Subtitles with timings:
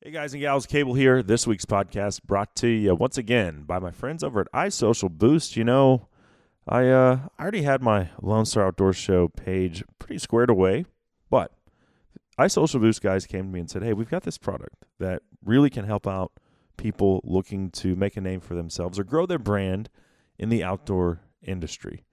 [0.00, 1.24] Hey guys and gals, Cable here.
[1.24, 5.56] This week's podcast brought to you once again by my friends over at iSocial Boost.
[5.56, 6.06] You know,
[6.68, 10.84] I uh, I already had my Lone Star Outdoor Show page pretty squared away,
[11.30, 11.50] but
[12.38, 15.68] iSocial Boost guys came to me and said, "Hey, we've got this product that really
[15.68, 16.30] can help out
[16.76, 19.90] people looking to make a name for themselves or grow their brand
[20.38, 22.04] in the outdoor industry."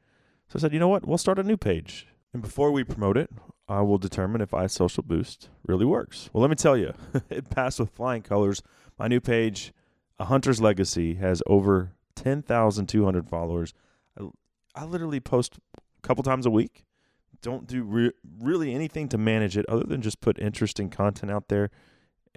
[0.48, 1.06] So I said, "You know what?
[1.06, 3.30] We'll start a new page." And before we promote it,
[3.70, 6.30] I will determine if iSocial Boost really works.
[6.34, 6.94] Well, let me tell you,
[7.30, 8.62] it passed with flying colors.
[9.00, 9.72] My new page,
[10.20, 13.74] A Hunter's Legacy, has over 10,200 followers.
[14.20, 14.28] I,
[14.76, 16.84] I literally post a couple times a week.
[17.42, 18.12] Don't do re-
[18.42, 21.70] really anything to manage it other than just put interesting content out there,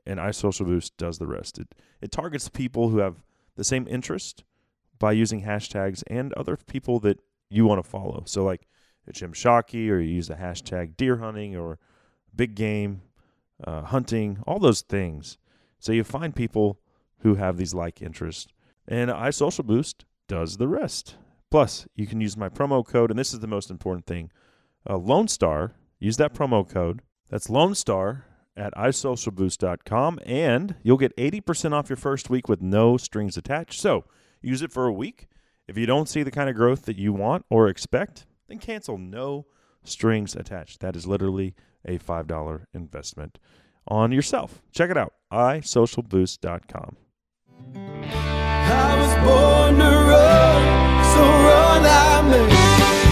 [0.06, 1.58] and iSocial Boost does the rest.
[1.58, 3.16] It, it targets people who have
[3.56, 4.44] the same interest
[4.96, 7.18] by using hashtags and other people that
[7.50, 8.22] you want to follow.
[8.26, 8.68] So, like,
[9.14, 11.78] Jim Shockey, or you use the hashtag deer hunting or
[12.34, 13.02] big game
[13.64, 15.38] uh, hunting, all those things.
[15.78, 16.80] So you find people
[17.20, 18.48] who have these like interests,
[18.86, 21.16] and iSocial Boost does the rest.
[21.50, 24.30] Plus, you can use my promo code, and this is the most important thing:
[24.88, 25.72] uh, Lone Star.
[25.98, 27.02] Use that promo code.
[27.28, 28.24] That's Lone Star
[28.56, 33.80] at isocialboost.com, and you'll get 80% off your first week with no strings attached.
[33.80, 34.04] So
[34.42, 35.28] use it for a week.
[35.66, 38.98] If you don't see the kind of growth that you want or expect, then cancel
[38.98, 39.46] no
[39.84, 40.80] strings attached.
[40.80, 41.54] That is literally
[41.84, 43.38] a $5 investment
[43.86, 44.62] on yourself.
[44.72, 46.96] Check it out, isocialboost.com.
[47.74, 53.07] I was born to run, so run I may.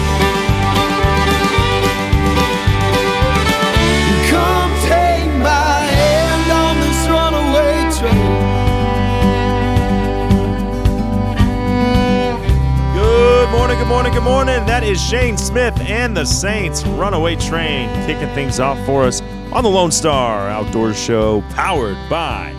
[13.87, 14.65] Good morning, good morning.
[14.65, 19.21] That is Shane Smith and the Saints Runaway Train kicking things off for us
[19.53, 22.53] on the Lone Star Outdoor Show, powered by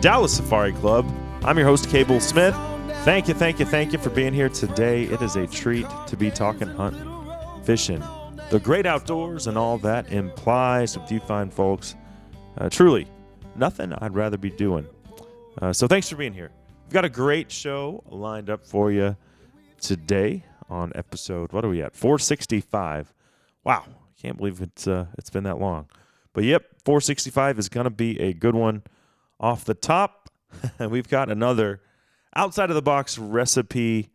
[0.00, 1.06] Dallas Safari Club.
[1.44, 2.54] I'm your host, Cable Smith.
[3.04, 5.04] Thank you, thank you, thank you for being here today.
[5.04, 7.06] It is a treat to be talking hunting,
[7.62, 8.02] fishing,
[8.48, 11.94] the great outdoors, and all that implies with you fine folks.
[12.56, 13.06] Uh, truly,
[13.54, 14.86] nothing I'd rather be doing.
[15.60, 16.50] Uh, so thanks for being here.
[16.86, 19.14] We've got a great show lined up for you
[19.78, 21.94] today on episode what are we at?
[21.94, 23.12] 465
[23.64, 25.88] wow I can't believe it's uh it's been that long.
[26.32, 28.82] But yep 465 is gonna be a good one.
[29.38, 30.30] Off the top
[30.78, 31.80] we've got another
[32.34, 34.10] outside of the box recipe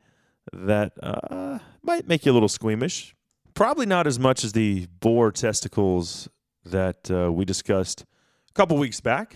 [0.53, 3.15] that uh, might make you a little squeamish.
[3.53, 6.29] Probably not as much as the boar testicles
[6.65, 8.05] that uh, we discussed
[8.49, 9.35] a couple weeks back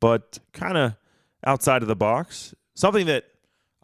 [0.00, 0.96] but kind of
[1.44, 2.54] outside of the box.
[2.74, 3.24] Something that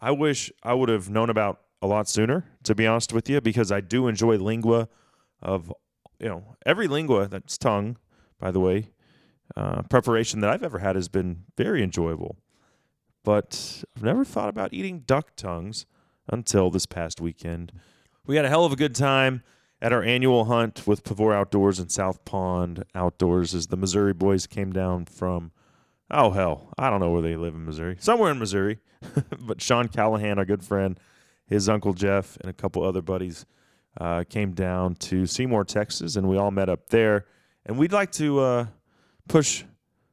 [0.01, 3.41] I wish I would have known about a lot sooner, to be honest with you,
[3.41, 4.89] because I do enjoy lingua
[5.43, 5.73] of,
[6.19, 7.99] you know, every lingua that's tongue,
[8.39, 8.91] by the way,
[9.57, 12.37] uh, preparation that I've ever had has been very enjoyable.
[13.25, 15.87] But I've never thought about eating duck tongues
[16.29, 17.73] until this past weekend.
[18.27, 19.43] We had a hell of a good time
[19.81, 24.47] at our annual hunt with Pavur Outdoors and South Pond Outdoors as the Missouri boys
[24.47, 25.53] came down from
[26.11, 27.97] Oh hell, I don't know where they live in Missouri.
[27.99, 28.79] Somewhere in Missouri.
[29.41, 30.99] but Sean Callahan, our good friend,
[31.47, 33.47] his uncle Jeff, and a couple other buddies
[34.01, 37.27] uh, came down to Seymour, Texas, and we all met up there.
[37.65, 38.67] And we'd like to uh,
[39.29, 39.65] push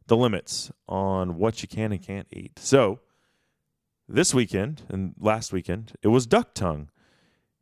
[0.08, 2.60] the limits on what you can and can't eat.
[2.60, 3.00] So
[4.08, 6.90] this weekend and last weekend, it was duck tongue.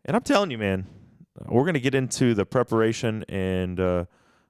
[0.05, 0.87] And I'm telling you, man,
[1.47, 4.05] we're going to get into the preparation and uh,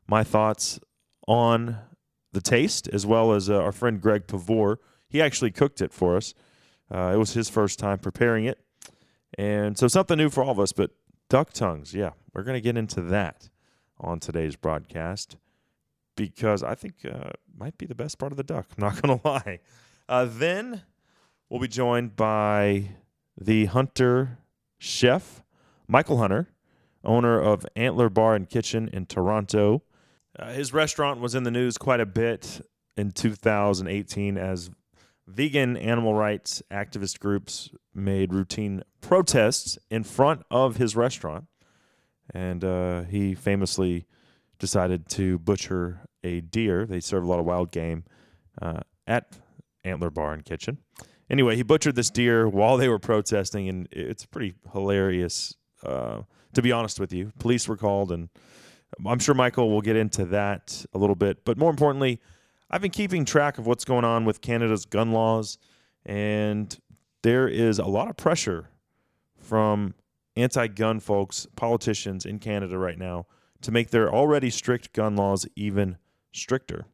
[0.07, 0.79] my thoughts
[1.27, 1.77] on
[2.31, 4.77] the taste, as well as uh, our friend Greg Pavur.
[5.07, 6.33] He actually cooked it for us.
[6.89, 8.59] Uh, it was his first time preparing it.
[9.37, 10.91] And so something new for all of us, but
[11.29, 13.49] duck tongues, yeah, we're going to get into that
[13.99, 15.37] on today's broadcast
[16.15, 18.67] because I think uh, might be the best part of the duck.
[18.77, 19.59] I'm not going to lie.
[20.09, 20.83] Uh, then
[21.49, 22.89] we'll be joined by
[23.39, 24.39] the Hunter
[24.77, 25.43] chef,
[25.87, 26.49] Michael Hunter,
[27.03, 29.83] owner of Antler Bar and Kitchen in Toronto.
[30.37, 32.61] Uh, his restaurant was in the news quite a bit
[32.97, 34.69] in 2018 as
[35.27, 41.45] vegan animal rights activist groups made routine protests in front of his restaurant.
[42.33, 44.05] And uh, he famously
[44.59, 46.85] decided to butcher a deer.
[46.85, 48.05] They serve a lot of wild game
[48.61, 49.37] uh, at
[49.83, 50.77] Antler Bar and Kitchen.
[51.29, 56.21] Anyway, he butchered this deer while they were protesting, and it's pretty hilarious, uh,
[56.53, 57.31] to be honest with you.
[57.39, 58.29] Police were called, and
[59.05, 61.43] I'm sure Michael will get into that a little bit.
[61.45, 62.19] But more importantly,
[62.73, 65.57] I've been keeping track of what's going on with Canada's gun laws,
[66.05, 66.75] and
[67.21, 68.69] there is a lot of pressure
[69.37, 69.93] from
[70.37, 73.25] anti gun folks, politicians in Canada right now,
[73.61, 75.97] to make their already strict gun laws even
[76.31, 76.85] stricter.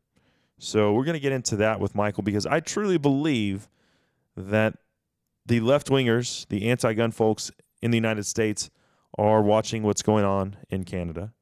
[0.57, 3.69] So we're going to get into that with Michael because I truly believe
[4.35, 4.77] that
[5.45, 7.51] the left wingers, the anti gun folks
[7.83, 8.71] in the United States,
[9.15, 11.33] are watching what's going on in Canada.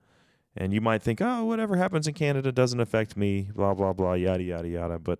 [0.57, 4.13] And you might think, oh, whatever happens in Canada doesn't affect me, blah, blah, blah,
[4.13, 5.00] yada, yada, yada.
[5.00, 5.19] But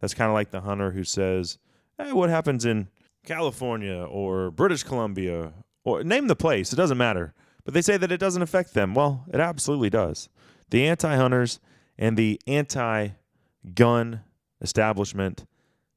[0.00, 1.58] that's kind of like the hunter who says,
[1.98, 2.88] hey, what happens in
[3.24, 5.52] California or British Columbia
[5.84, 7.34] or name the place, it doesn't matter.
[7.64, 8.94] But they say that it doesn't affect them.
[8.94, 10.28] Well, it absolutely does.
[10.70, 11.60] The anti hunters
[11.98, 13.08] and the anti
[13.74, 14.20] gun
[14.60, 15.44] establishment,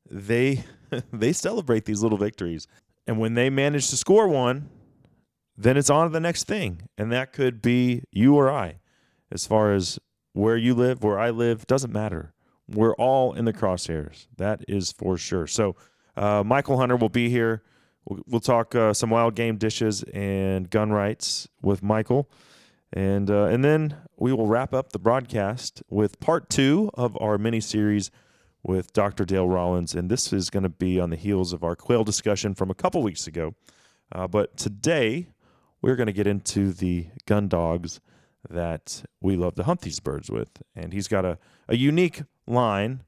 [0.09, 0.63] they
[1.13, 2.67] they celebrate these little victories.
[3.07, 4.69] And when they manage to score one,
[5.59, 6.83] then it's on to the next thing.
[6.97, 8.79] And that could be you or I.
[9.31, 9.99] As far as
[10.33, 12.33] where you live, where I live, doesn't matter.
[12.67, 14.27] We're all in the crosshairs.
[14.37, 15.47] That is for sure.
[15.47, 15.75] So,
[16.15, 17.63] uh, Michael Hunter will be here.
[18.05, 22.29] We'll, we'll talk uh, some wild game dishes and gun rights with Michael.
[22.93, 27.37] And, uh, and then we will wrap up the broadcast with part two of our
[27.37, 28.11] mini series
[28.63, 29.25] with Dr.
[29.25, 29.93] Dale Rollins.
[29.93, 32.75] And this is going to be on the heels of our quail discussion from a
[32.75, 33.55] couple weeks ago.
[34.11, 35.27] Uh, but today,
[35.81, 37.99] we're going to get into the gun dogs
[38.49, 40.49] that we love to hunt these birds with.
[40.75, 41.37] And he's got a,
[41.67, 43.03] a unique line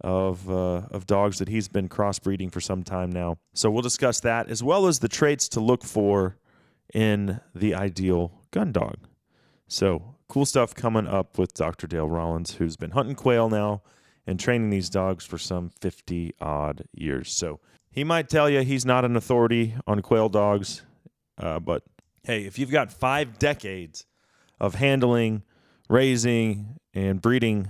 [0.00, 3.38] of, uh, of dogs that he's been crossbreeding for some time now.
[3.54, 6.36] So we'll discuss that as well as the traits to look for
[6.92, 8.96] in the ideal gun dog.
[9.68, 11.86] So cool stuff coming up with Dr.
[11.86, 13.82] Dale Rollins, who's been hunting quail now
[14.26, 17.32] and training these dogs for some 50 odd years.
[17.32, 17.60] So
[17.90, 20.82] he might tell you he's not an authority on quail dogs,
[21.38, 21.82] uh, but
[22.26, 24.04] hey, if you've got five decades
[24.58, 25.44] of handling,
[25.88, 27.68] raising, and breeding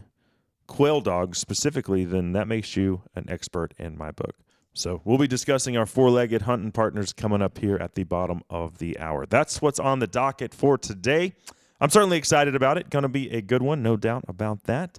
[0.67, 4.35] quail dogs specifically, then that makes you an expert in my book.
[4.73, 8.79] So we'll be discussing our four-legged hunting partners coming up here at the bottom of
[8.79, 9.27] the hour.
[9.27, 11.35] That's what's on the docket for today.
[11.79, 12.89] I'm certainly excited about it.
[12.89, 14.99] Going to be a good one, no doubt about that.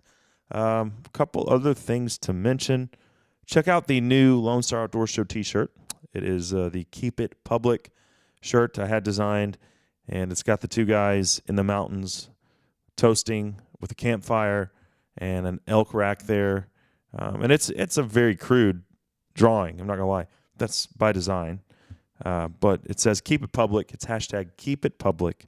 [0.52, 2.92] Um, a couple other things to mention.
[3.48, 5.72] Check out the new Lone Star Outdoor Show T-shirt.
[6.14, 7.92] It is uh, the Keep It Public
[8.42, 9.58] shirt I had designed,
[10.08, 12.30] and it's got the two guys in the mountains
[12.96, 14.72] toasting with a campfire
[15.18, 16.68] and an elk rack there.
[17.18, 18.84] Um, and it's it's a very crude
[19.34, 19.80] drawing.
[19.80, 20.28] I'm not gonna lie.
[20.58, 21.62] That's by design.
[22.24, 23.94] Uh, but it says keep it public.
[23.94, 25.46] It's hashtag keep it public,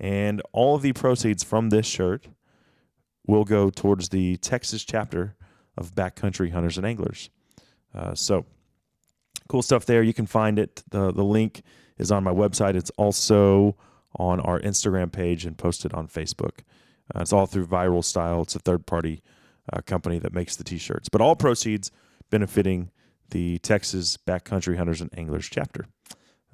[0.00, 2.28] and all of the proceeds from this shirt
[3.26, 5.36] will go towards the Texas chapter
[5.76, 7.30] of Backcountry Hunters and Anglers.
[7.94, 8.46] Uh, so
[9.48, 10.02] cool stuff there.
[10.02, 10.82] You can find it.
[10.90, 11.62] the The link
[11.98, 12.74] is on my website.
[12.74, 13.76] It's also
[14.16, 16.60] on our Instagram page and posted on Facebook.
[17.14, 18.42] Uh, it's all through Viral Style.
[18.42, 19.22] It's a third party
[19.72, 21.90] uh, company that makes the t shirts, but all proceeds
[22.30, 22.90] benefiting
[23.30, 25.86] the Texas Backcountry Hunters and Anglers chapter.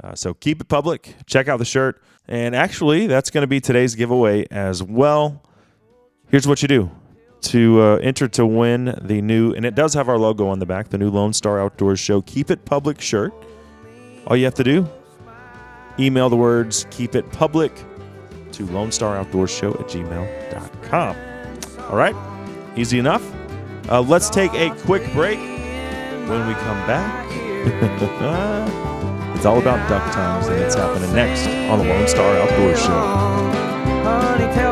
[0.02, 1.14] Uh, so keep it public.
[1.26, 2.02] Check out the shirt.
[2.26, 5.42] And actually, that's going to be today's giveaway as well.
[6.28, 6.90] Here's what you do
[7.42, 10.66] to uh, enter to win the new, and it does have our logo on the
[10.66, 13.34] back, the new Lone Star Outdoors Show Keep It Public shirt.
[14.26, 14.88] All you have to do,
[15.98, 17.72] email the words Keep It Public
[18.52, 21.16] to Lone Star Outdoors Show at gmail.com.
[21.90, 22.14] All right,
[22.76, 23.22] easy enough.
[23.88, 25.38] Uh, let's take a quick break.
[25.38, 27.26] When we come back,
[29.36, 34.63] it's all about duck times, and it's happening next on the Lone Star Outdoor Show.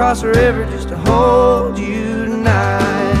[0.00, 3.12] Across the river just to hold you tonight.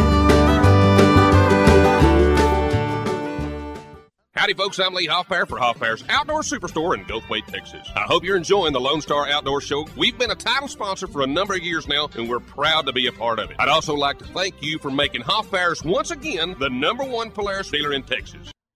[4.32, 4.80] Howdy, folks.
[4.80, 7.86] I'm Lee Hoffpauir for Hoffpauir's Outdoor Superstore in Gulfway, Texas.
[7.94, 9.86] I hope you're enjoying the Lone Star Outdoor Show.
[9.94, 12.94] We've been a title sponsor for a number of years now, and we're proud to
[12.94, 13.56] be a part of it.
[13.58, 17.70] I'd also like to thank you for making Hoffpauir's once again the number one Polaris
[17.70, 18.50] dealer in Texas.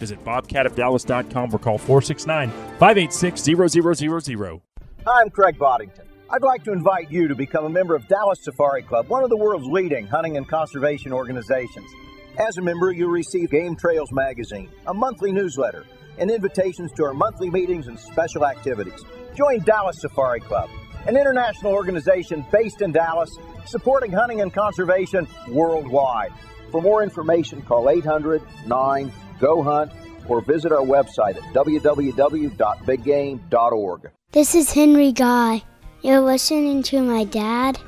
[0.00, 4.60] Visit bobcatofdallas.com or call 469 586 0000.
[5.06, 6.06] Hi, I'm Craig Boddington.
[6.30, 9.30] I'd like to invite you to become a member of Dallas Safari Club, one of
[9.30, 11.90] the world's leading hunting and conservation organizations.
[12.38, 15.84] As a member, you'll receive Game Trails magazine, a monthly newsletter,
[16.18, 19.04] and invitations to our monthly meetings and special activities.
[19.34, 20.70] Join Dallas Safari Club,
[21.06, 26.32] an international organization based in Dallas, supporting hunting and conservation worldwide.
[26.70, 29.90] For more information, call 800 9 GO HUNT
[30.28, 34.10] or visit our website at www.biggame.org.
[34.32, 35.62] This is Henry Guy.
[36.02, 37.78] You're listening to my dad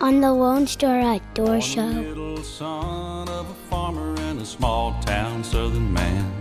[0.00, 1.86] on the Lone Star Outdoor Show.
[1.86, 6.34] Little son of a farmer in a small town southern man.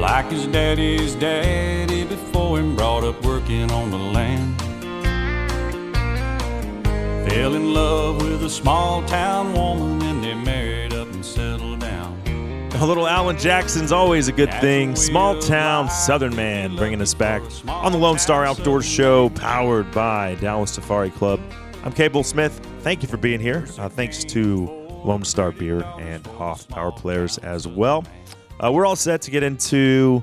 [0.00, 4.60] Like his daddy's daddy before him, brought up working on the land.
[7.28, 9.97] Fell in love with a small town woman
[12.80, 14.94] A little Alan Jackson's always a good thing.
[14.94, 20.36] Small town Southern man bringing us back on the Lone Star Outdoor Show, powered by
[20.36, 21.40] Dallas Safari Club.
[21.82, 22.64] I'm Cable Smith.
[22.82, 23.66] Thank you for being here.
[23.78, 24.66] Uh, thanks to
[25.04, 28.04] Lone Star Beer and Hoff Power Players as well.
[28.60, 30.22] Uh, we're all set to get into,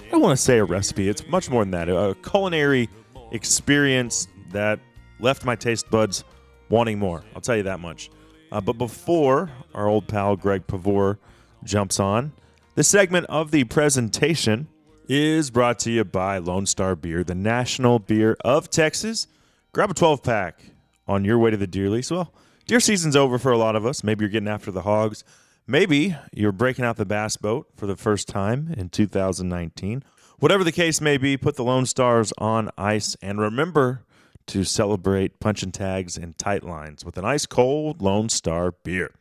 [0.00, 1.88] I don't want to say a recipe, it's much more than that.
[1.88, 2.88] A culinary
[3.30, 4.80] experience that
[5.20, 6.24] left my taste buds
[6.68, 7.22] wanting more.
[7.36, 8.10] I'll tell you that much.
[8.50, 11.18] Uh, but before our old pal Greg Pavur
[11.64, 12.32] jumps on,
[12.74, 14.68] this segment of the presentation
[15.08, 19.26] is brought to you by Lone Star Beer, the national beer of Texas.
[19.72, 20.60] Grab a 12 pack
[21.06, 22.10] on your way to the deer lease.
[22.10, 22.32] Well,
[22.66, 24.02] deer season's over for a lot of us.
[24.02, 25.24] Maybe you're getting after the hogs.
[25.66, 30.02] Maybe you're breaking out the bass boat for the first time in 2019.
[30.38, 34.02] Whatever the case may be, put the Lone Stars on ice and remember
[34.46, 39.14] to celebrate punch and tags and tight lines with an ice cold Lone Star beer.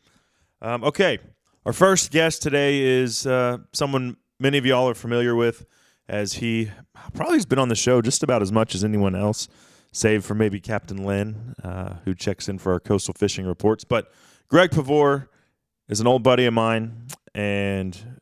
[0.62, 1.20] Um, okay,
[1.66, 5.66] our first guest today is uh, someone many of y'all are familiar with,
[6.10, 6.72] as he
[7.14, 9.48] probably has been on the show just about as much as anyone else,
[9.92, 13.84] save for maybe Captain Len, uh, who checks in for our coastal fishing reports.
[13.84, 14.12] But
[14.48, 15.28] Greg Pavur
[15.88, 18.20] is an old buddy of mine, and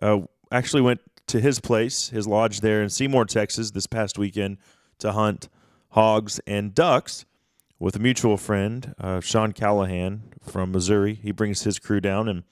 [0.00, 0.20] uh,
[0.52, 4.58] actually went to his place, his lodge there in Seymour, Texas, this past weekend
[5.00, 5.48] to hunt
[5.90, 7.24] hogs and ducks
[7.80, 11.14] with a mutual friend, uh, Sean Callahan from Missouri.
[11.14, 12.44] He brings his crew down, and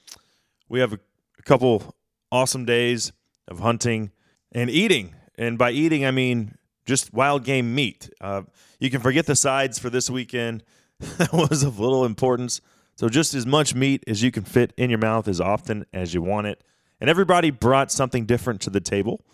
[0.68, 0.98] we have a,
[1.38, 1.94] a couple
[2.30, 3.12] awesome days
[3.48, 4.10] of hunting
[4.52, 5.14] and eating.
[5.36, 6.56] And by eating, I mean
[6.86, 8.10] just wild game meat.
[8.20, 8.42] Uh,
[8.78, 10.62] you can forget the sides for this weekend.
[11.18, 12.60] that was of little importance.
[12.96, 16.14] So just as much meat as you can fit in your mouth as often as
[16.14, 16.62] you want it.
[17.00, 19.24] And everybody brought something different to the table,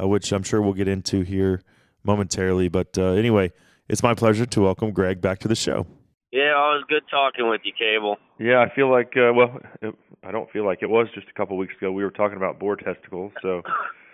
[0.00, 1.62] uh, which I'm sure we'll get into here
[2.04, 2.68] momentarily.
[2.68, 3.52] But uh, anyway,
[3.88, 5.86] it's my pleasure to welcome Greg back to the show.
[6.32, 8.16] Yeah, always good talking with you, Cable.
[8.38, 11.32] Yeah, I feel like uh, well, it, I don't feel like it was just a
[11.36, 11.90] couple weeks ago.
[11.90, 13.62] We were talking about boar testicles, so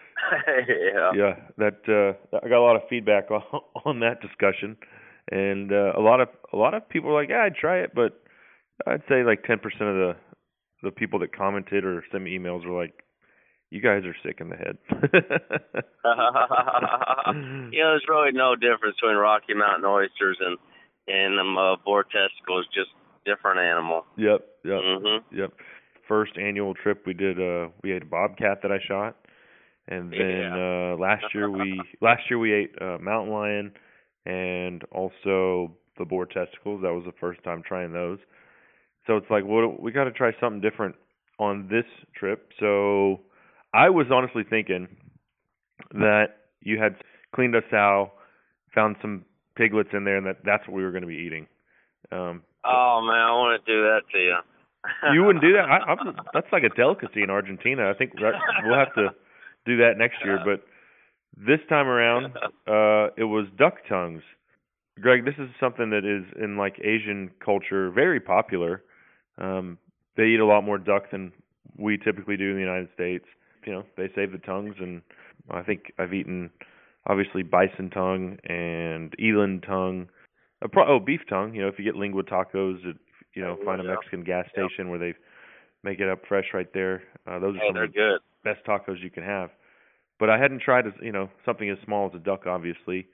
[0.48, 1.12] yeah.
[1.14, 3.42] yeah, that uh, I got a lot of feedback on,
[3.84, 4.76] on that discussion,
[5.30, 7.92] and uh, a lot of a lot of people were like, "Yeah, I'd try it,"
[7.94, 8.18] but
[8.86, 10.16] I'd say like ten percent of the
[10.84, 12.94] the people that commented or sent me emails were like,
[13.70, 14.78] "You guys are sick in the head."
[17.72, 20.56] you know, there's really no difference between Rocky Mountain oysters and
[21.08, 22.66] and them uh, boar testicles.
[22.74, 22.90] Just
[23.24, 24.04] different animal.
[24.16, 25.24] Yep, yep, Mhm.
[25.32, 25.52] yep.
[26.08, 27.40] First annual trip we did.
[27.40, 29.16] Uh, we ate a bobcat that I shot,
[29.88, 30.92] and then Yeah.
[30.92, 33.72] uh, last year we last year we ate uh, mountain lion,
[34.24, 36.82] and also the boar testicles.
[36.82, 38.18] That was the first time trying those.
[39.06, 40.94] So it's like, well, we got to try something different
[41.38, 42.52] on this trip.
[42.58, 43.20] So
[43.72, 44.88] I was honestly thinking
[45.92, 46.96] that you had
[47.34, 48.12] cleaned a sow,
[48.74, 49.24] found some
[49.56, 51.46] piglets in there, and that that's what we were going to be eating.
[52.12, 54.36] Um, Oh man, I want to do that to you.
[55.14, 55.66] you wouldn't do that.
[55.70, 57.88] I, I'm, that's like a delicacy in Argentina.
[57.88, 58.34] I think that
[58.64, 59.10] we'll have to
[59.64, 60.40] do that next year.
[60.44, 60.64] But
[61.36, 62.36] this time around,
[62.66, 64.22] uh, it was duck tongues.
[65.00, 68.82] Greg, this is something that is in like Asian culture very popular.
[69.38, 69.78] Um,
[70.16, 71.32] they eat a lot more duck than
[71.76, 73.26] we typically do in the United States.
[73.66, 75.02] You know, they save the tongues, and
[75.50, 76.50] I think I've eaten
[77.06, 80.08] obviously bison tongue and eland tongue.
[80.62, 81.54] Uh, pro- oh, beef tongue.
[81.54, 82.96] You know, if you get lingua tacos, at,
[83.34, 84.66] you know, find a Mexican gas Yeah.
[84.66, 85.14] station where they
[85.82, 87.02] make it up fresh right there.
[87.26, 88.20] Uh, those are Hey, some of the good.
[88.44, 89.50] best tacos you can have.
[90.18, 93.06] But I hadn't tried, as you know, something as small as a duck, obviously.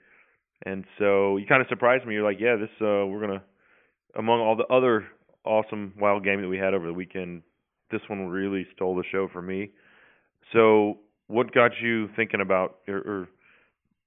[0.65, 2.15] And so you kind of surprised me.
[2.15, 3.43] You're like, yeah, this uh, we're gonna
[4.15, 5.07] among all the other
[5.45, 7.43] awesome wild game that we had over the weekend,
[7.91, 9.71] this one really stole the show for me.
[10.53, 13.29] So what got you thinking about, or, or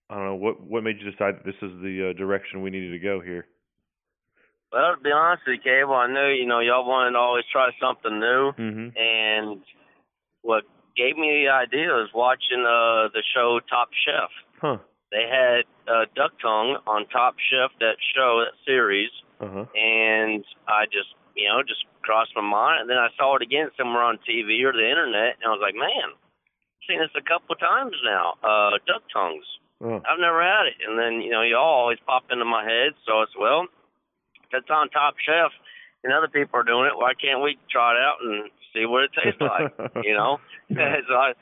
[0.10, 2.70] I don't know, what what made you decide that this is the uh, direction we
[2.70, 3.48] needed to go here?
[4.72, 7.46] Well, to be honest with you, Cable, I knew you know y'all wanted to always
[7.52, 8.90] try something new, Mm-hmm.
[8.98, 9.62] and
[10.42, 10.64] what
[10.96, 14.30] gave me the idea was watching uh the show Top Chef.
[14.62, 14.78] Huh.
[15.12, 19.66] They had uh, duck tongue on Top Chef, that show, that series, Uh huh.
[19.76, 22.82] and I just, you know, just crossed my mind.
[22.82, 25.62] And then I saw it again somewhere on TV or the internet, and I was
[25.62, 28.34] like, man, I've seen this a couple of times now.
[28.44, 29.46] Uh, duck tongues.
[29.86, 30.02] Oh.
[30.02, 30.82] I've never had it.
[30.88, 32.94] And then, you know, y'all always pop into my head.
[33.06, 33.68] So it's, well,
[34.50, 35.52] if it's on Top Chef
[36.04, 39.04] and other people are doing it, why can't we try it out and see what
[39.04, 39.72] it tastes like.
[40.04, 40.40] you know,
[40.74, 41.34] so I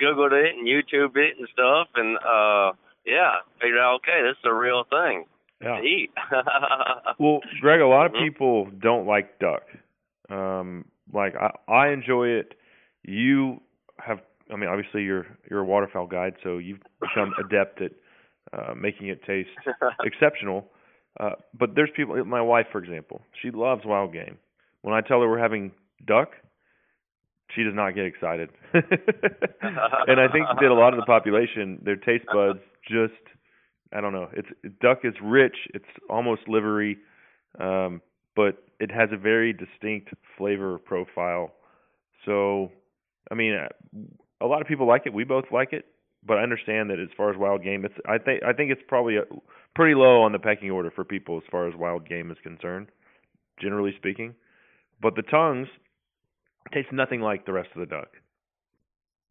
[0.00, 2.72] googled it and YouTubed it and stuff, and uh,
[3.06, 5.24] yeah, figured out okay, this is a real thing
[5.62, 5.78] Yeah.
[5.80, 6.10] to eat.
[7.18, 8.22] Well, Greg, a lot of Mhm.
[8.24, 9.62] people don't like duck.
[10.30, 12.54] Um, like I, I enjoy it.
[13.02, 13.60] You
[13.98, 14.20] have,
[14.52, 17.92] I mean, obviously you're you're a waterfowl guide, so you've become adept at
[18.52, 19.50] uh, making it taste
[20.04, 20.66] exceptional.
[21.18, 22.24] Uh, but there's people.
[22.24, 24.38] My wife, for example, she loves wild game.
[24.82, 25.72] When I tell her we're having
[26.06, 26.30] duck,
[27.54, 28.50] she does not get excited.
[28.72, 33.12] and I think that a lot of the population, their taste buds just,
[33.92, 34.28] I don't know.
[34.32, 34.48] It's
[34.80, 35.56] duck is rich.
[35.74, 36.98] It's almost livery,
[37.58, 38.00] um,
[38.36, 41.52] but it has a very distinct flavor profile.
[42.24, 42.70] So,
[43.30, 43.56] I mean,
[44.40, 45.12] a lot of people like it.
[45.12, 45.86] We both like it,
[46.26, 48.82] but I understand that as far as wild game, it's I think I think it's
[48.88, 49.22] probably a,
[49.74, 52.88] pretty low on the pecking order for people as far as wild game is concerned,
[53.60, 54.34] generally speaking.
[55.00, 55.68] But the tongues
[56.72, 58.08] taste nothing like the rest of the duck.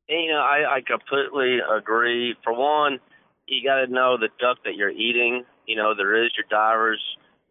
[0.07, 2.35] You know, I, I completely agree.
[2.43, 2.99] For one,
[3.45, 5.43] you got to know the duck that you're eating.
[5.67, 7.01] You know, there is your divers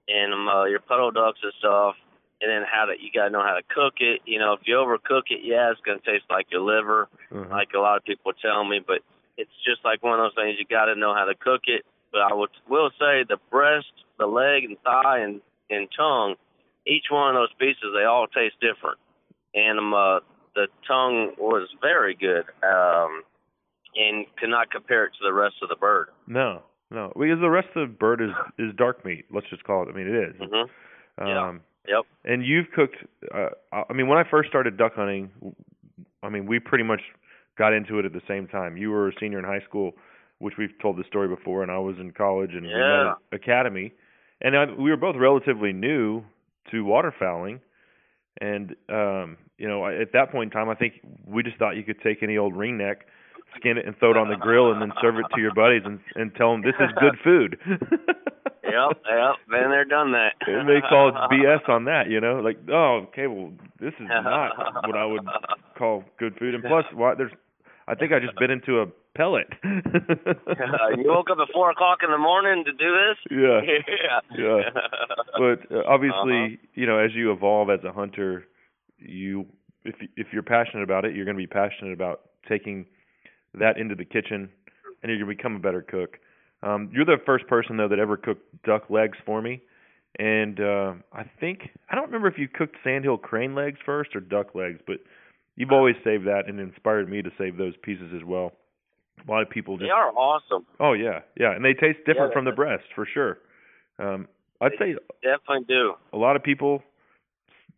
[0.08, 1.94] and um, uh, your puddle ducks and stuff,
[2.40, 4.22] and then how that you got to know how to cook it.
[4.26, 7.50] You know, if you overcook it, yeah, it's gonna taste like your liver, Mhm.
[7.50, 8.80] like a lot of people tell me.
[8.84, 9.02] But
[9.36, 11.84] it's just like one of those things you got to know how to cook it.
[12.12, 16.36] But I would will say the breast, the leg, and thigh, and and tongue,
[16.86, 18.98] each one of those pieces, they all taste different.
[19.54, 20.20] And um, uh,
[20.54, 23.22] the tongue was very good, um,
[23.96, 26.08] and cannot compare it to the rest of the bird.
[26.26, 29.26] No, no, because the rest of the bird is is dark meat.
[29.30, 29.88] Let's just call it.
[29.90, 30.36] I mean, it is.
[30.36, 31.48] hmm Yeah.
[31.48, 32.04] Um, Yep.
[32.26, 32.96] And you've cooked.
[33.34, 35.30] Uh, I mean, when I first started duck hunting,
[36.22, 37.00] I mean, we pretty much
[37.58, 38.76] got into it at the same time.
[38.76, 39.92] You were a senior in high school,
[40.38, 43.14] which we've told the story before, and I was in college and Yeah.
[43.32, 43.92] academy,
[44.40, 46.22] and I, we were both relatively new
[46.70, 47.60] to waterfowling.
[48.40, 51.74] And um, you know, I- at that point in time, I think we just thought
[51.76, 52.98] you could take any old ringneck,
[53.56, 55.82] skin it, and throw it on the grill, and then serve it to your buddies
[55.84, 57.58] and and tell them this is good food.
[57.66, 59.00] Yep.
[59.10, 59.34] Yep.
[59.50, 60.34] Been there, done that.
[60.46, 64.06] and they call it BS on that, you know, like, oh, okay, well, this is
[64.08, 64.52] not
[64.86, 65.26] what I would
[65.76, 66.54] call good food.
[66.54, 67.32] And plus, why there's,
[67.88, 69.46] I think I just bit into a pellet.
[69.64, 73.16] you woke up at four o'clock in the morning to do this?
[73.30, 73.60] Yeah.
[74.36, 74.38] yeah.
[74.38, 74.70] Yeah.
[75.38, 76.66] but uh, obviously, Uh-huh.
[76.74, 78.46] you know, as you evolve as a hunter,
[78.98, 79.46] you
[79.84, 82.86] if if you're passionate about it, you're going to be passionate about taking
[83.54, 84.50] that into the kitchen,
[85.02, 86.18] and you're going to become a better cook.
[86.62, 89.62] Um, you're the first person though that ever cooked duck legs for me,
[90.18, 94.20] and uh, I think I don't remember if you cooked sandhill crane legs first or
[94.20, 94.96] duck legs, but
[95.58, 98.52] you've always saved that and inspired me to save those pieces as well.
[99.26, 100.64] A lot of people just They are awesome.
[100.80, 103.38] oh yeah yeah, and they taste different Yeah, from the breast for sure.
[103.98, 104.28] Um,
[104.60, 105.94] I'd say Definitely do.
[106.12, 106.82] a lot of people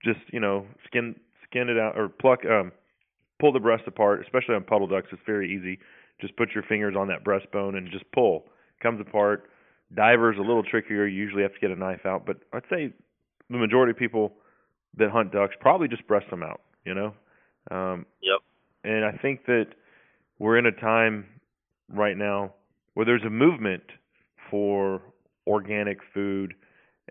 [0.05, 1.14] just you know skin
[1.47, 2.73] skin it out or pluck um
[3.40, 5.79] pull the breast apart especially on puddle ducks it's very easy
[6.21, 8.45] just put your fingers on that breastbone and just pull
[8.83, 9.51] comes apart
[9.95, 12.90] divers a little trickier you usually have to get a knife out but i'd say
[13.51, 14.33] the majority of people
[14.97, 17.12] that hunt ducks probably just breast them out you know
[17.70, 18.40] um Yep.
[18.85, 19.66] and i think that
[20.38, 21.27] we're in a time
[21.88, 22.55] right now
[22.94, 23.83] where there's a movement
[24.51, 25.03] for
[25.46, 26.55] organic food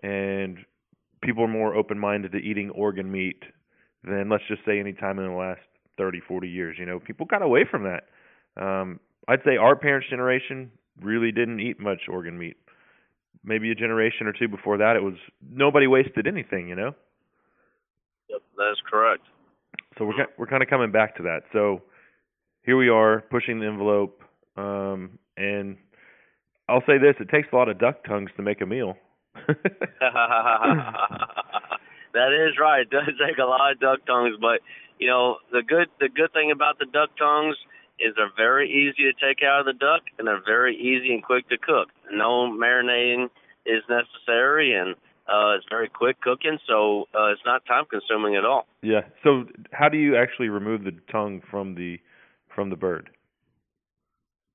[0.02, 0.58] and
[1.22, 3.42] people are more open minded to eating organ meat
[4.04, 5.60] than let's just say any time in the last
[5.98, 8.08] 30 40 years you know people got away from that
[8.62, 12.56] um i'd say our parents generation really didn't eat much organ meat
[13.44, 15.14] maybe a generation or two before that it was
[15.50, 16.94] nobody wasted anything you know
[18.30, 18.42] Yep.
[18.56, 19.22] That's correct.
[20.00, 21.82] So we're we're kind of coming back to that so
[22.64, 24.22] here we are pushing the envelope
[24.56, 25.76] um and
[26.68, 28.96] i'll say this it takes a lot of duck tongues to make a meal
[32.14, 32.82] that is right.
[32.82, 34.60] It does take a lot of duck tongues, but
[34.98, 37.56] you know the good the good thing about the duck tongues
[37.98, 41.22] is they're very easy to take out of the duck and they're very easy and
[41.22, 41.88] quick to cook.
[42.10, 43.28] No marinating
[43.66, 44.96] is necessary and
[45.30, 48.66] uh, it's very quick cooking, so uh, it's not time consuming at all.
[48.82, 49.02] Yeah.
[49.22, 51.98] So how do you actually remove the tongue from the
[52.54, 53.10] from the bird?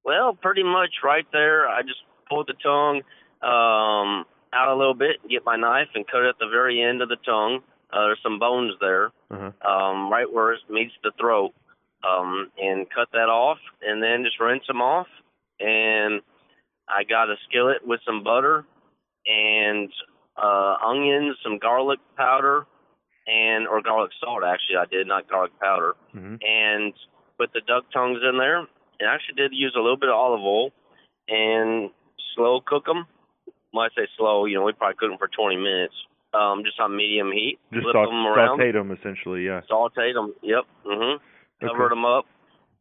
[0.03, 1.67] Well, pretty much right there.
[1.67, 3.01] I just pulled the tongue
[3.41, 7.01] um, out a little bit, get my knife, and cut it at the very end
[7.01, 7.61] of the tongue.
[7.91, 9.51] Uh, there's some bones there, Uh-huh.
[9.67, 11.53] um, right where it meets the throat,
[12.07, 15.07] um, and cut that off, and then just rinse them off.
[15.59, 16.21] And
[16.88, 18.65] I got a skillet with some butter
[19.25, 19.89] and
[20.38, 22.65] uh, onions, some garlic powder,
[23.28, 24.43] and or garlic salt.
[24.43, 26.93] Actually, I did not garlic powder hmm and
[27.38, 28.60] put the duck tongues in there.
[29.00, 30.71] And I actually did use a little bit of olive oil
[31.28, 31.89] and
[32.36, 33.08] slow cook them.
[33.71, 35.93] When I say slow, you know, we probably cook them for 20 minutes
[36.34, 37.60] um, just on medium heat.
[37.74, 39.45] Just flip them around, sauteed them essentially.
[39.45, 39.62] Yeah.
[39.69, 40.34] sauteed them.
[40.41, 40.63] Yep.
[40.86, 41.15] Mhm.
[41.15, 41.67] Okay.
[41.67, 42.26] Covered them up,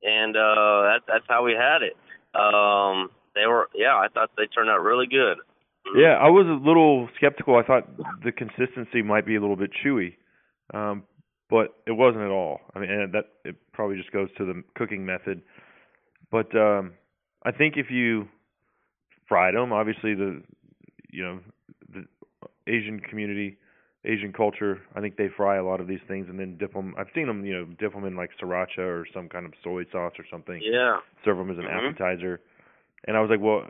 [0.03, 1.97] and uh, that, that's how we had it.
[2.35, 5.39] Um, they were, yeah, I thought they turned out really good.
[5.97, 7.57] Yeah, I was a little skeptical.
[7.57, 7.89] I thought
[8.25, 10.15] the consistency might be a little bit chewy,
[10.73, 11.05] um,
[11.51, 12.61] but it wasn't at all.
[12.75, 15.43] I mean, and that it probably just goes to the cooking method.
[16.31, 16.95] But um,
[17.45, 18.29] I think if you
[19.29, 20.43] fried them, obviously the
[21.11, 21.41] you know
[21.93, 22.07] the
[22.67, 23.59] Asian community,
[24.05, 26.95] Asian culture, I think they fry a lot of these things and then dip them.
[26.99, 29.85] I've seen them, you know, dip them in like sriracha or some kind of soy
[29.93, 30.99] sauce or something Yeah.
[31.25, 31.91] serve them as an Mhm.
[31.91, 32.41] appetizer.
[33.07, 33.67] And I was like, well,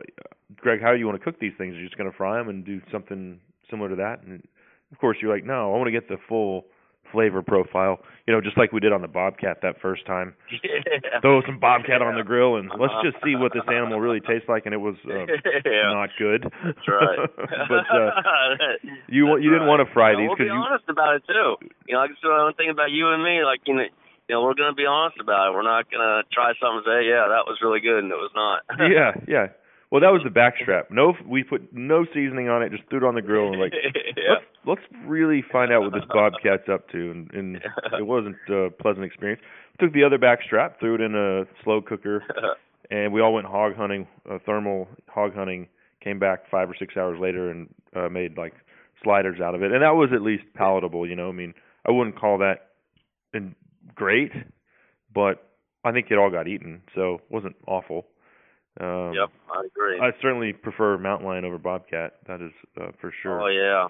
[0.57, 1.75] Greg, how do you want to cook these things?
[1.75, 4.23] Are you just going to fry them and do something similar to that?
[4.23, 4.43] And
[4.91, 6.65] of course, you're like, no, I want to get the full
[7.11, 7.99] flavor profile.
[8.27, 10.35] You know, just like we did on the bobcat that first time.
[10.63, 11.19] yeah.
[11.21, 14.49] Throw some bobcat on the grill and let's just see what this animal really tastes
[14.49, 14.65] like.
[14.65, 15.25] And it was uh,
[15.65, 15.93] yeah.
[15.93, 16.43] not good.
[16.43, 17.29] That's right.
[17.69, 18.09] but uh,
[19.07, 21.23] you wa- you didn't want to fry Yeah, these we'll be you honest about it
[21.27, 21.55] too.
[21.87, 23.85] You know, like so one thing about you and me, like you know,
[24.27, 25.53] you know, we're gonna be honest about it.
[25.53, 28.31] We're not gonna try something and say, yeah, that was really good, and it was
[28.35, 28.63] not.
[28.91, 29.47] yeah yeah.
[29.91, 30.89] Well, that was the backstrap.
[30.89, 32.71] No, we put no seasoning on it.
[32.71, 33.71] Just threw it on the grill and like
[34.17, 34.33] yeah.
[34.33, 37.55] let's let's really find out what this bobcat's up to and, and
[37.97, 39.41] it wasn't a pleasant experience
[39.79, 42.23] took the other back strap threw it in a slow cooker
[42.89, 45.67] and we all went hog hunting uh, thermal hog hunting
[46.03, 48.53] came back five or six hours later and uh, made like
[49.03, 51.53] sliders out of it and that was at least palatable you know i mean
[51.87, 52.69] i wouldn't call that
[53.33, 53.55] in
[53.93, 54.31] great
[55.13, 55.51] but
[55.83, 58.05] i think it all got eaten so it wasn't awful
[58.79, 59.99] um yep, I agree.
[60.01, 63.87] i certainly prefer mountain lion over bobcat that is uh, for sure Oh yeah.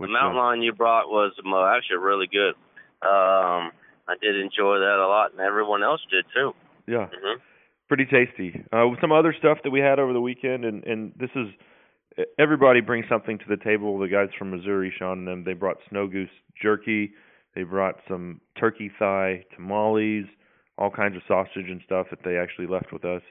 [0.00, 2.54] The mountain uh, lion you brought was uh, actually really good.
[3.02, 3.72] Um,
[4.06, 6.52] I did enjoy that a lot, and everyone else did too.
[6.86, 7.38] yeah hmm
[7.88, 8.62] pretty tasty.
[8.70, 11.48] Uh, some other stuff that we had over the weekend, and and this is
[12.38, 13.98] everybody brings something to the table.
[13.98, 16.28] The guys from Missouri, Sean and them, they brought snow goose
[16.62, 17.12] jerky.
[17.58, 20.26] They brought some turkey thigh tamales,
[20.78, 23.22] all kinds of sausage and stuff that they actually left with us.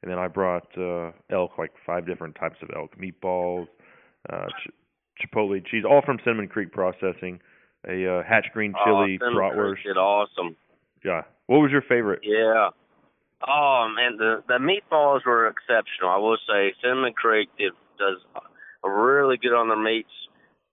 [0.00, 3.66] And then I brought uh, elk, like five different types of elk meatballs,
[4.32, 4.70] uh, ch-
[5.20, 7.40] chipotle cheese, all from Cinnamon Creek Processing.
[7.86, 9.72] A uh, hatch green chili oh, bratwurst.
[9.74, 10.56] Creek did awesome.
[11.04, 11.20] Yeah.
[11.48, 12.20] What was your favorite?
[12.22, 12.70] Yeah.
[13.46, 16.08] Oh man, the the meatballs were exceptional.
[16.08, 18.16] I will say, Cinnamon Creek did does
[18.82, 20.08] really good on their meats,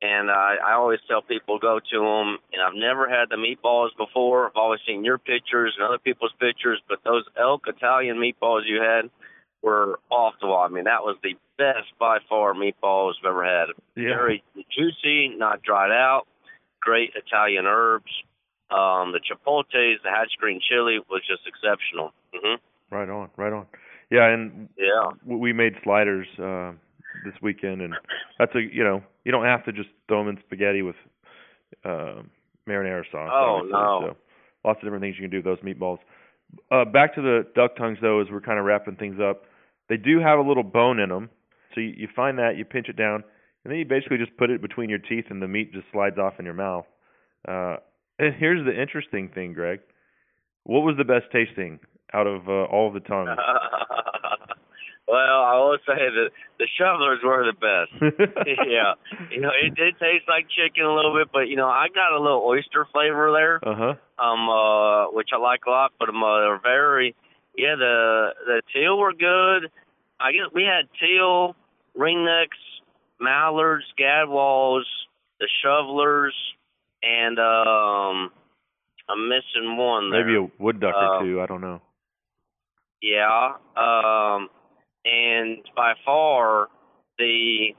[0.02, 2.38] and I I always tell people go to them.
[2.54, 4.48] And I've never had the meatballs before.
[4.48, 8.82] I've always seen your pictures and other people's pictures, but those elk Italian meatballs you
[8.82, 9.10] had
[9.62, 10.66] were off the wall.
[10.66, 13.68] I mean, that was the best by far meatballs I've ever had.
[13.96, 14.16] Yeah.
[14.16, 14.44] Very
[14.76, 16.24] juicy, not dried out.
[16.82, 18.12] Great Italian herbs.
[18.72, 22.14] Um, the chipotles, the hatch green chili was just exceptional.
[22.34, 22.56] hmm
[22.90, 23.68] Right on, right on.
[24.10, 25.12] Yeah, and Yeah.
[25.26, 26.72] we made sliders uh,
[27.26, 27.94] this weekend, and
[28.40, 30.96] that's a you know you don't have to just throw them in spaghetti with
[31.86, 32.22] uh,
[32.68, 33.30] marinara sauce.
[33.34, 34.00] Oh, no.
[34.02, 34.18] So
[34.66, 36.00] lots of different things you can do with those meatballs.
[36.70, 39.44] Uh, back to the duck tongues though, as we're kind of wrapping things up.
[39.90, 41.30] They do have a little bone in them,
[41.74, 43.24] so you, you find that you pinch it down,
[43.64, 46.18] and then you basically just put it between your teeth, and the meat just slides
[46.18, 46.86] off in your mouth.
[47.48, 47.78] Uh,
[48.20, 49.80] and here's the interesting thing, Greg.
[50.64, 51.80] What was the best tasting
[52.14, 53.30] out of uh, all of the tongues?
[55.12, 57.92] well, I will say that the shovelers were the best.
[58.68, 58.94] yeah.
[59.30, 62.16] You know, it did taste like chicken a little bit, but you know, I got
[62.16, 63.60] a little oyster flavor there.
[63.62, 64.24] Uh huh.
[64.24, 67.16] Um uh which I like a lot, but um, uh, they're very
[67.58, 69.70] yeah, the the teal were good.
[70.20, 71.56] I guess we had teal,
[71.98, 72.62] ringnecks,
[73.20, 74.86] mallards, gadwalls,
[75.42, 76.36] the shovelers,
[77.04, 78.32] and um
[79.10, 80.26] I'm missing one there.
[80.26, 81.42] Maybe a wood duck Um, or two.
[81.42, 81.82] I don't know.
[83.02, 83.56] Yeah.
[83.76, 84.50] Um
[85.06, 86.68] and by far
[87.18, 87.70] the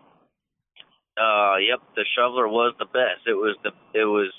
[1.17, 3.27] uh yep, the shoveler was the best.
[3.27, 4.33] It was the it was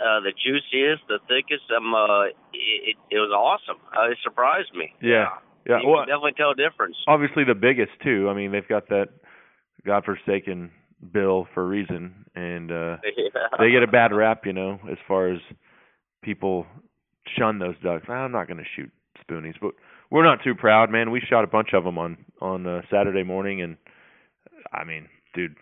[0.00, 1.64] uh the juiciest, the thickest.
[1.76, 3.80] Um uh it, it was awesome.
[3.96, 4.92] Uh, it surprised me.
[5.02, 5.28] Yeah.
[5.68, 5.80] Yeah.
[5.82, 6.96] You Well, can definitely tell a difference.
[7.06, 8.28] obviously the biggest too.
[8.30, 9.08] I mean, they've got that
[9.86, 10.70] godforsaken
[11.12, 12.96] bill for a reason, and uh
[13.58, 15.40] they get a bad rap, you know, as far as
[16.22, 16.66] people
[17.38, 18.08] shun those ducks.
[18.08, 18.90] I'm not going to shoot
[19.22, 19.72] spoonies, but
[20.10, 21.10] we're not too proud, man.
[21.10, 23.76] We shot a bunch of them on on uh, Saturday morning, and
[24.72, 25.56] I mean, dude,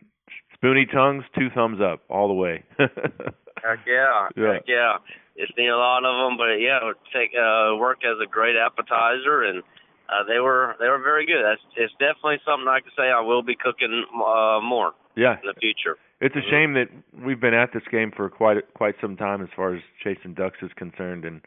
[0.55, 2.65] spoony tongues, two thumbs up all the way.
[2.79, 4.29] Heck yeah.
[4.37, 4.53] Yeah.
[4.55, 4.97] Heck yeah.
[5.37, 6.81] It's need a lot of them, but yeah,
[7.15, 9.63] take uh work as a great appetizer and
[10.09, 11.43] uh they were they were very good.
[11.45, 15.47] That's it's definitely something I can say I will be cooking uh more yeah, in
[15.47, 15.97] the future.
[16.21, 19.49] It's a shame that we've been at this game for quite quite some time as
[19.55, 21.41] far as chasing ducks is concerned, and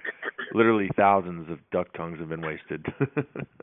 [0.53, 2.85] literally thousands of duck tongues have been wasted.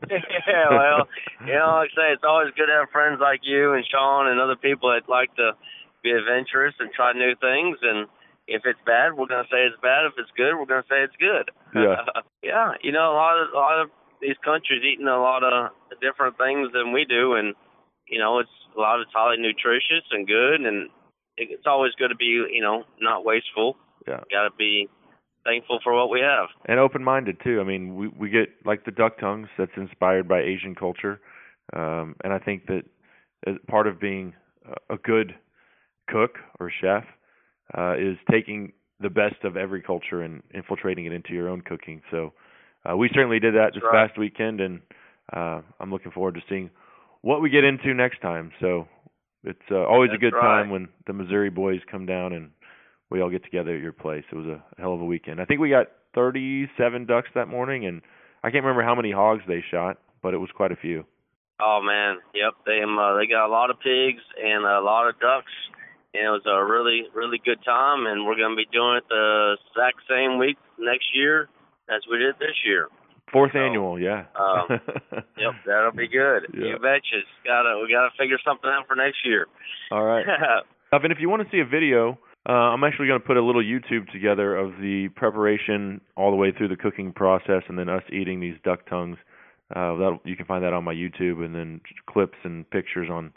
[0.05, 1.09] yeah, well,
[1.45, 4.27] you know, like I say, it's always good to have friends like you and Sean
[4.27, 5.57] and other people that like to
[6.03, 7.81] be adventurous and try new things.
[7.81, 8.05] And
[8.45, 10.05] if it's bad, we're gonna say it's bad.
[10.05, 11.49] If it's good, we're gonna say it's good.
[11.73, 12.05] Yeah.
[12.43, 12.77] yeah.
[12.85, 13.89] You know, a lot of a lot of
[14.21, 15.73] these countries eating a lot of
[16.05, 17.55] different things than we do, and
[18.05, 20.89] you know, it's a lot of it's highly nutritious and good, and
[21.39, 23.77] it's always good to be, you know, not wasteful.
[24.07, 24.21] Yeah.
[24.31, 24.89] Got to be
[25.45, 26.49] thankful for what we have.
[26.65, 27.61] and open-minded too.
[27.61, 31.19] I mean, we we get like the duck tongues that's inspired by Asian culture,
[31.73, 32.83] um, and I think that
[33.47, 34.33] as part of being
[34.89, 35.35] a- good
[36.07, 37.03] cook or chef
[37.77, 42.01] uh, is taking the best of every culture and infiltrating it into your own cooking.
[42.11, 42.33] So
[42.89, 44.07] uh, we certainly did that this right.
[44.07, 44.81] past weekend, and
[45.33, 46.69] uh, I'm looking forward to seeing
[47.21, 48.51] what we get into next time.
[48.59, 48.87] So
[49.43, 50.41] it's uh, always a good right.
[50.41, 52.51] time when the Missouri boys come down and
[53.09, 54.23] we all get together at your place.
[54.31, 55.41] It was a hell of a weekend.
[55.41, 58.01] I think we got 37 ducks that morning, and
[58.43, 61.05] I can't remember how many hogs they shot, but it was quite a few.
[61.61, 62.53] Oh man, yep.
[62.65, 65.51] They um, uh, they got a lot of pigs and a lot of ducks,
[66.13, 68.07] and it was a really really good time.
[68.07, 71.49] And we're gonna be doing it the exact same week next year
[71.89, 72.87] as we did this year.
[73.31, 74.25] Fourth So, annual, yeah.
[74.39, 74.67] um,
[75.37, 76.47] Yep, that'll be good.
[76.53, 76.65] Yeah.
[76.65, 77.17] You betcha.
[77.19, 79.47] It's Gotta we gotta figure something out for next year.
[79.91, 80.25] all right.
[80.91, 82.17] And if you want to see a video,
[82.49, 86.35] uh, I'm actually going to put a little YouTube together of the preparation all the
[86.35, 89.17] way through the cooking process, and then us eating these duck tongues.
[89.75, 93.31] Uh, that you can find that on my YouTube, and then clips and pictures on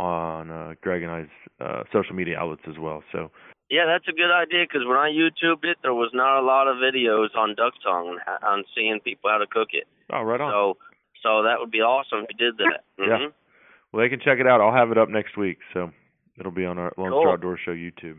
[0.00, 1.26] on uh, Greg and I's
[1.60, 3.04] uh, social media outlets as well.
[3.12, 3.30] So
[3.70, 6.68] yeah, that's a good idea because when I YouTubed it, there was not a lot
[6.68, 9.84] of videos on duck tongue on seeing people how to cook it.
[10.12, 10.50] oh, right on.
[10.52, 10.76] So
[11.22, 12.84] so that would be awesome if you did that.
[12.98, 13.18] Yeah.
[13.18, 13.32] Mhm.
[13.92, 14.60] Well, they can check it out.
[14.60, 15.90] I'll have it up next week, so
[16.38, 17.22] it'll be on our Lone Cool.
[17.22, 18.18] Star Outdoor Show YouTube.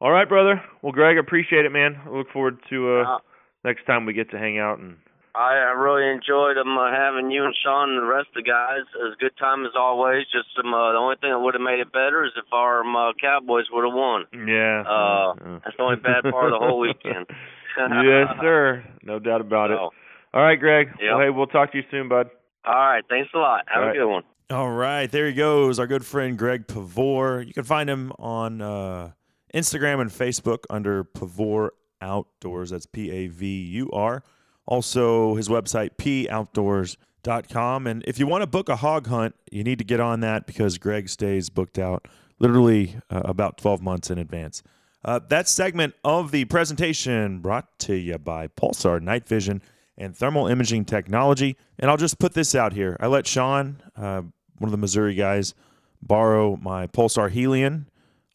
[0.00, 0.62] All right, brother.
[0.82, 2.00] Well, Greg, I appreciate it, man.
[2.06, 3.18] I look forward to uh, Uh,
[3.64, 4.96] next time we get to hang out and
[5.34, 8.48] I, I really enjoyed um, uh, having you and Sean and the rest of the
[8.48, 8.84] guys.
[8.94, 10.24] It was a good time as always.
[10.30, 12.80] Just um, uh, the only thing that would have made it better is if our
[12.84, 14.26] um, uh, Cowboys would have won.
[14.46, 14.84] yeah.
[14.86, 17.26] Uh, uh, that's the only bad part of the whole weekend.
[17.78, 18.84] yes, sir.
[19.02, 19.78] No doubt about it.
[19.78, 19.92] All
[20.34, 20.88] right, Greg.
[21.00, 21.10] Yep.
[21.10, 22.28] Well, hey, we'll talk to you soon, bud.
[22.64, 23.64] all right, thanks a lot.
[23.68, 23.96] Have All a right.
[23.96, 24.22] good one.
[24.50, 27.46] All right, there he goes, our good friend Greg Pavur.
[27.46, 29.12] You can find him on uh,
[29.54, 31.70] Instagram and Facebook under Pavur
[32.02, 32.68] Outdoors.
[32.70, 34.22] That's P A V U R.
[34.66, 37.86] Also, his website, poutdoors.com.
[37.86, 40.46] And if you want to book a hog hunt, you need to get on that
[40.46, 42.06] because Greg stays booked out
[42.38, 44.62] literally uh, about 12 months in advance.
[45.04, 49.60] Uh, that segment of the presentation brought to you by Pulsar Night Vision
[49.98, 51.56] and Thermal Imaging Technology.
[51.78, 52.96] And I'll just put this out here.
[53.00, 54.22] I let Sean, uh,
[54.58, 55.54] one of the Missouri guys,
[56.00, 57.86] borrow my Pulsar Helion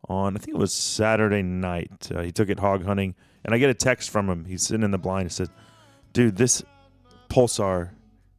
[0.08, 2.10] on, I think it was Saturday night.
[2.14, 4.46] Uh, he took it hog hunting, and I get a text from him.
[4.46, 5.30] He's sitting in the blind.
[5.30, 5.50] He said,
[6.18, 6.64] Dude, this
[7.30, 7.92] Pulsar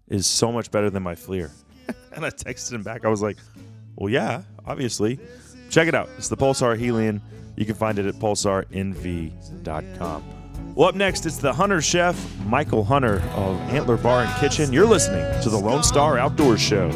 [0.08, 1.52] is so much better than my FLIR.
[2.12, 3.04] and I texted him back.
[3.04, 3.36] I was like,
[3.94, 5.20] Well, yeah, obviously.
[5.70, 6.08] Check it out.
[6.16, 7.20] It's the Pulsar Helion.
[7.54, 10.24] You can find it at pulsarnv.com.
[10.74, 14.72] Well, up next, it's the Hunter Chef, Michael Hunter of Antler Bar and Kitchen.
[14.72, 16.90] You're listening to the Lone Star Outdoors Show.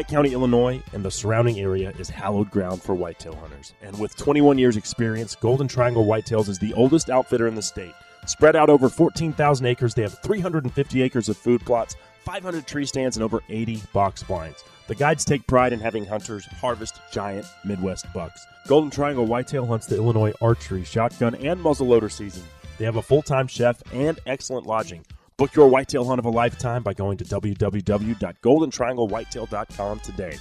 [0.00, 3.74] Pike County, Illinois, and the surrounding area is hallowed ground for whitetail hunters.
[3.82, 7.92] And with 21 years' experience, Golden Triangle Whitetails is the oldest outfitter in the state.
[8.24, 13.18] Spread out over 14,000 acres, they have 350 acres of food plots, 500 tree stands,
[13.18, 14.64] and over 80 box blinds.
[14.86, 18.46] The guides take pride in having hunters harvest giant Midwest bucks.
[18.68, 22.44] Golden Triangle Whitetail hunts the Illinois archery, shotgun, and muzzleloader season.
[22.78, 25.04] They have a full time chef and excellent lodging.
[25.40, 30.36] Book your whitetail hunt of a lifetime by going to www.goldentrianglewhitetail.com today.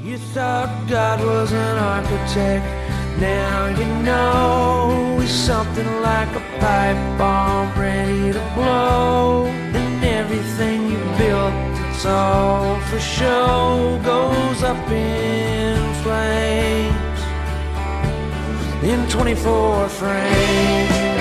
[0.00, 2.64] You thought God was an architect.
[3.20, 9.46] Now you know he's something like a pipe bomb ready to blow.
[9.46, 11.52] And everything you built,
[11.90, 16.94] it's all for show, goes up in flames
[18.84, 21.13] in 24 frames.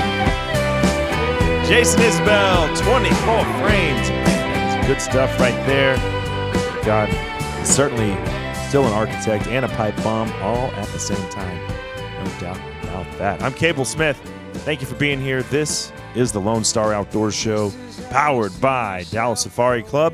[1.65, 4.09] Jason Isbell, 24 frames.
[4.85, 5.95] Good stuff right there.
[6.83, 7.09] God,
[7.65, 8.11] certainly
[8.67, 11.57] still an architect and a pipe bomb all at the same time.
[12.23, 13.41] No doubt about that.
[13.41, 14.19] I'm Cable Smith.
[14.65, 15.41] Thank you for being here.
[15.43, 17.71] This is the Lone Star Outdoors Show,
[18.09, 20.13] powered by Dallas Safari Club.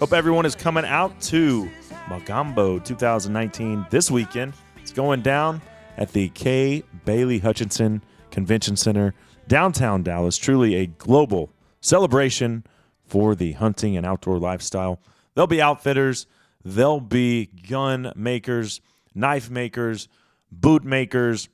[0.00, 1.70] Hope everyone is coming out to
[2.08, 4.52] Magambo 2019 this weekend.
[4.82, 5.62] It's going down
[5.96, 9.14] at the Kay Bailey Hutchison Convention Center,
[9.48, 10.36] downtown Dallas.
[10.36, 12.64] Truly a global celebration
[13.04, 15.00] for the hunting and outdoor lifestyle.
[15.34, 16.26] They'll be outfitters,
[16.64, 18.80] they'll be gun makers,
[19.14, 20.08] knife makers,
[20.50, 21.48] boot makers,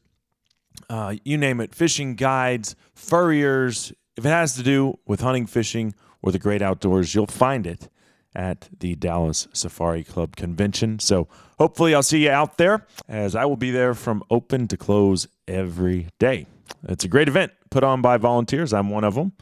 [0.89, 3.93] uh, you name it, fishing guides, furriers.
[4.17, 7.89] If it has to do with hunting, fishing, or the great outdoors, you'll find it
[8.35, 10.99] at the Dallas Safari Club convention.
[10.99, 11.29] So
[11.59, 15.29] hopefully I'll see you out there as I will be there from open to close
[15.47, 16.47] every day.
[16.89, 18.73] It's a great event put on by volunteers.
[18.73, 19.33] I'm one of them.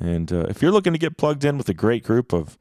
[0.00, 2.58] And uh, if you're looking to get plugged in with a great group of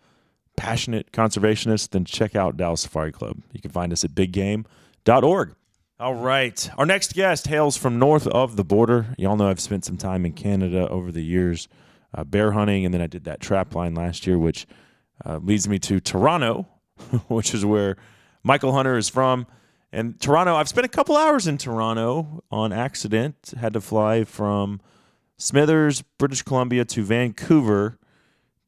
[0.56, 3.42] passionate conservationists, then check out Dallas Safari Club.
[3.54, 5.56] You can find us at biggame.org.
[6.00, 6.70] All right.
[6.78, 9.16] Our next guest hails from north of the border.
[9.18, 11.68] Y'all know I've spent some time in Canada over the years,
[12.14, 14.68] uh, bear hunting, and then I did that trap line last year, which
[15.26, 16.68] uh, leads me to Toronto,
[17.28, 17.98] which is where
[18.44, 19.48] Michael Hunter is from.
[19.92, 23.54] And Toronto, I've spent a couple hours in Toronto on accident.
[23.58, 24.82] Had to fly from
[25.38, 27.98] Smithers, British Columbia to Vancouver.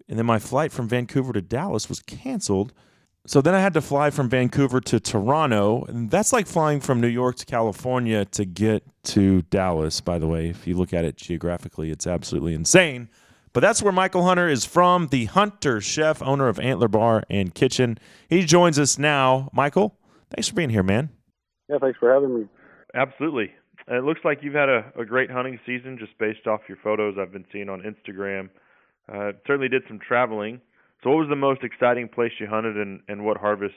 [0.08, 2.74] And then my flight from Vancouver to Dallas was canceled.
[3.28, 5.84] So then I had to fly from Vancouver to Toronto.
[5.88, 10.28] And that's like flying from New York to California to get to Dallas, by the
[10.28, 10.48] way.
[10.50, 13.10] If you look at it geographically, it's absolutely insane.
[13.52, 17.54] But that's where Michael Hunter is from, the Hunter chef, owner of Antler Bar and
[17.54, 17.98] Kitchen.
[18.30, 19.50] He joins us now.
[19.54, 19.96] Michael,
[20.30, 21.10] thanks for being here, man.
[21.70, 22.48] Yeah, thanks for having me.
[22.94, 23.52] Absolutely.
[23.88, 26.78] And it looks like you've had a, a great hunting season just based off your
[26.84, 28.50] photos I've been seeing on Instagram.
[29.12, 30.62] Uh, certainly did some traveling.
[31.04, 33.76] So, what was the most exciting place you hunted, and, and what harvest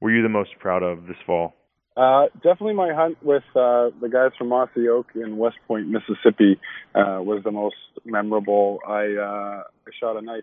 [0.00, 1.54] were you the most proud of this fall?
[1.96, 6.60] Uh, definitely my hunt with uh, the guys from Mossy Oak in West Point, Mississippi,
[6.94, 8.78] uh, was the most memorable.
[8.86, 10.42] I uh, I shot a nice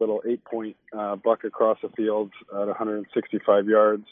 [0.00, 4.04] little eight-point uh, buck across the field at 165 yards,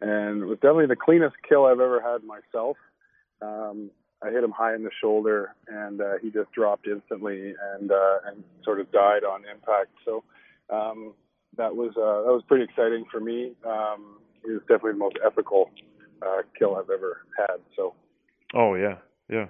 [0.00, 2.76] and it was definitely the cleanest kill I've ever had myself.
[3.42, 3.90] Um,
[4.22, 8.18] I hit him high in the shoulder, and uh, he just dropped instantly and uh,
[8.26, 9.90] and sort of died on impact.
[10.04, 10.24] So
[10.70, 11.14] um,
[11.56, 13.52] that was uh, that was pretty exciting for me.
[13.66, 15.70] Um, it was definitely the most ethical
[16.22, 17.56] uh, kill I've ever had.
[17.76, 17.94] So.
[18.54, 18.96] Oh yeah,
[19.30, 19.46] yeah.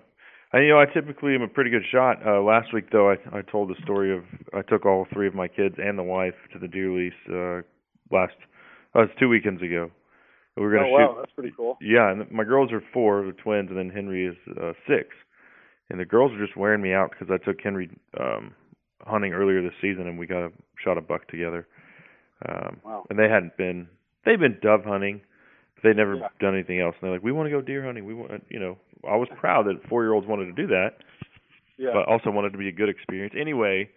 [0.53, 2.19] And you know, I typically am a pretty good shot.
[2.27, 5.35] Uh, last week though, I I told the story of I took all three of
[5.35, 7.63] my kids and the wife to the deer lease uh,
[8.15, 8.35] last.
[8.95, 9.91] Uh, it was two weekends ago.
[10.61, 10.93] We were to oh, shoot.
[10.93, 11.79] wow, that's pretty cool.
[11.81, 15.09] Yeah, and my girls are four, the twins, and then Henry is uh, six.
[15.89, 18.55] And the girls are just wearing me out because I took Henry um
[19.07, 20.51] hunting earlier this season, and we got a
[20.85, 21.67] shot a buck together.
[22.49, 23.07] Um, Wow.
[23.11, 23.89] And they hadn't been.
[24.25, 25.23] They've been dove hunting,
[25.75, 26.29] but they'd never Yeah.
[26.41, 26.95] done anything else.
[27.01, 28.05] And they're like, "We want to go deer hunting.
[28.05, 28.77] We want, you know."
[29.09, 30.99] I was proud that four year olds wanted to do that,
[31.79, 31.93] Yeah.
[31.95, 33.35] but also wanted to be a good experience.
[33.35, 33.89] Anyway,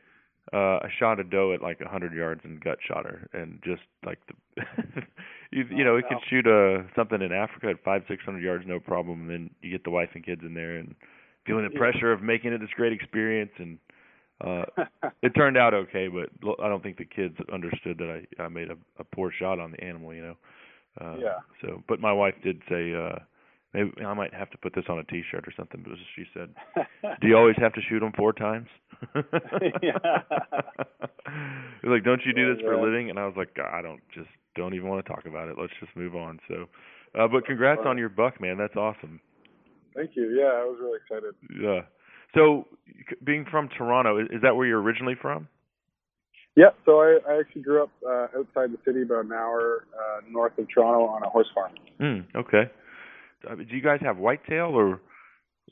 [0.51, 3.59] uh, I shot a doe at like a hundred yards and gut shot her, and
[3.63, 4.63] just like the,
[5.51, 6.23] you, you know, Oh, you can wow.
[6.29, 9.21] shoot uh something in Africa at five, six hundred yards, no problem.
[9.21, 10.95] And then you get the wife and kids in there and
[11.45, 13.51] feeling the pressure of making it this great experience.
[13.57, 13.77] And
[14.43, 14.65] uh
[15.21, 16.29] it turned out okay, but
[16.61, 19.71] I don't think the kids understood that I I made a, a poor shot on
[19.71, 20.37] the animal, you know.
[20.99, 21.39] Uh, Yeah.
[21.61, 22.93] So, but my wife did say.
[22.93, 23.19] uh
[23.73, 25.83] Maybe I might have to put this on a T-shirt or something.
[25.83, 26.49] But she said,
[27.21, 28.67] "Do you always have to shoot them four times?"
[29.81, 29.97] Yeah.
[31.81, 33.81] It was like, "Don't you do this for a living?" And I was like, "I
[33.81, 35.55] don't just don't even want to talk about it.
[35.59, 36.67] Let's just move on." So,
[37.19, 38.57] uh, but congrats on your buck, man.
[38.57, 39.19] That's awesome.
[39.95, 40.29] Thank you.
[40.37, 41.33] Yeah, I was really excited.
[41.59, 41.81] Yeah.
[42.35, 42.67] So,
[43.23, 45.47] being from Toronto, is, is that where you're originally from?
[46.55, 50.21] Yeah, so I, I actually grew up uh, outside the city, about an hour uh,
[50.29, 51.73] north of Toronto, on a horse farm.
[51.99, 52.71] Mm, okay.
[53.43, 55.01] Do you guys have whitetail, or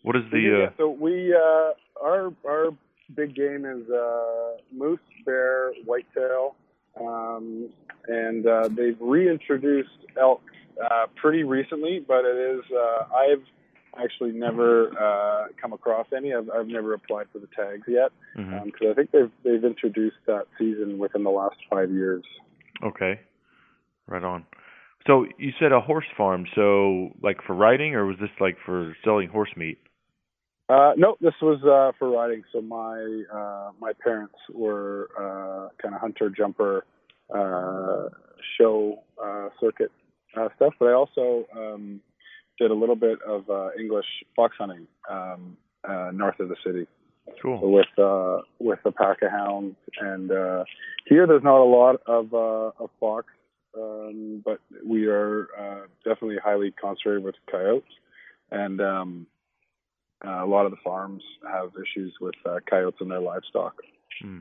[0.04, 0.40] what is the?
[0.40, 1.72] yeah, Uh, so we uh,
[2.04, 2.72] our our
[3.16, 6.56] big game is uh, moose, bear, whitetail,
[7.00, 7.70] um,
[8.08, 10.42] and uh, they've reintroduced elk
[10.84, 13.44] uh, pretty recently, but it is uh, I've
[14.02, 16.34] actually never uh, come across any.
[16.34, 20.48] I've I've never applied for the tags yet because I think they've they've introduced that
[20.58, 22.24] season within the last five years.
[22.84, 23.20] Okay.
[24.08, 24.46] Right on.
[25.08, 26.46] So you said a horse farm.
[26.56, 29.78] So like for riding, or was this like for selling horse meat?
[30.70, 32.44] Uh, no, this was uh, for riding.
[32.54, 36.86] So my uh, my parents were uh, kind of hunter jumper
[37.34, 38.10] uh,
[38.58, 39.92] show uh, circuit
[40.38, 42.02] uh, stuff, but I also um,
[42.58, 46.88] did a little bit of uh, English fox hunting um, uh, north of the city
[47.42, 47.72] Cool.
[47.72, 49.76] with uh, with a pack of hounds.
[50.00, 50.64] And uh,
[51.08, 53.28] here, there's not a lot of uh, of fox,
[53.78, 57.88] um, but we are uh, definitely highly concentrated with coyotes,
[58.52, 59.28] and um,
[60.26, 63.76] uh, a lot of the farms have issues with uh, coyotes in their livestock.
[64.22, 64.40] Hmm.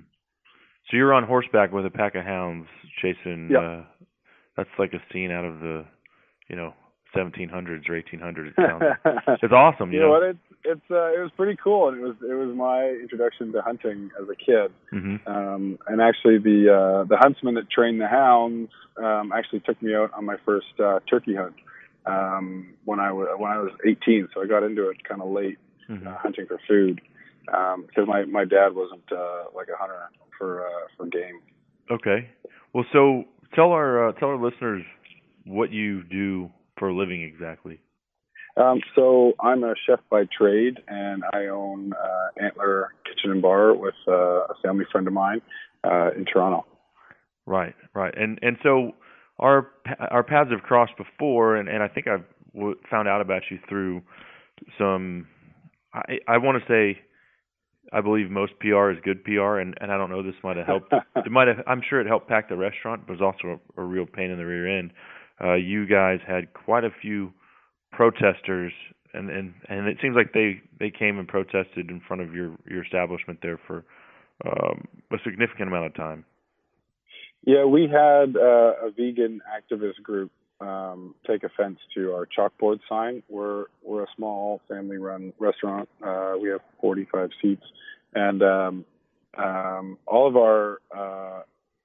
[0.91, 2.67] So you're on horseback with a pack of hounds
[3.01, 3.49] chasing.
[3.51, 3.63] Yep.
[3.63, 3.83] uh
[4.57, 5.85] That's like a scene out of the,
[6.49, 6.75] you know,
[7.17, 8.49] 1700s or 1800s.
[8.49, 8.83] It sounds.
[9.43, 9.93] it's awesome.
[9.93, 10.23] You, you know what?
[10.25, 13.63] It's it's uh, it was pretty cool, and it was it was my introduction to
[13.63, 14.73] hunting as a kid.
[14.93, 15.27] Mm-hmm.
[15.27, 19.95] Um, and actually, the uh, the huntsman that trained the hounds um, actually took me
[19.95, 21.55] out on my first uh, turkey hunt
[22.07, 24.29] um, when I was when I was 18.
[24.35, 25.59] So I got into it kind of late,
[25.91, 26.07] Mm-hmm.
[26.07, 27.01] uh, hunting for food,
[27.53, 30.09] um, because my my dad wasn't uh, like a hunter
[30.39, 31.41] for uh, for game.
[31.91, 32.29] Okay.
[32.73, 34.85] Well, so tell our uh, tell our listeners
[35.45, 37.81] what you do for a living exactly.
[38.57, 43.75] Um, so I'm a chef by trade, and I own uh, Antler Kitchen and Bar
[43.75, 45.41] with uh, a family friend of mine
[45.85, 46.67] uh, in Toronto.
[47.47, 48.93] Right, right, and and so
[49.39, 49.69] our
[50.11, 52.25] our paths have crossed before, and and I think I've
[52.55, 54.03] w- found out about you through
[54.79, 55.27] some.
[55.95, 57.01] I I want to say,
[57.93, 60.67] I believe most PR is good PR, and and I don't know this might have
[60.67, 60.93] helped.
[61.17, 61.59] it might have.
[61.67, 64.31] I'm sure it helped pack the restaurant, but it was also a, a real pain
[64.31, 64.93] in the rear end.
[65.43, 67.33] Uh, you guys had quite a few
[67.93, 68.73] protesters,
[69.13, 72.53] and and and it seems like they they came and protested in front of your
[72.69, 73.85] your establishment there for
[74.45, 76.25] um, a significant amount of time.
[77.45, 80.31] Yeah, we had uh, a vegan activist group
[80.61, 83.23] um, take offense to our chalkboard sign.
[83.29, 85.89] We're we're a small family-run restaurant.
[86.05, 87.65] Uh, we have 45 seats,
[88.15, 88.85] and um,
[89.37, 91.43] um, all of our uh,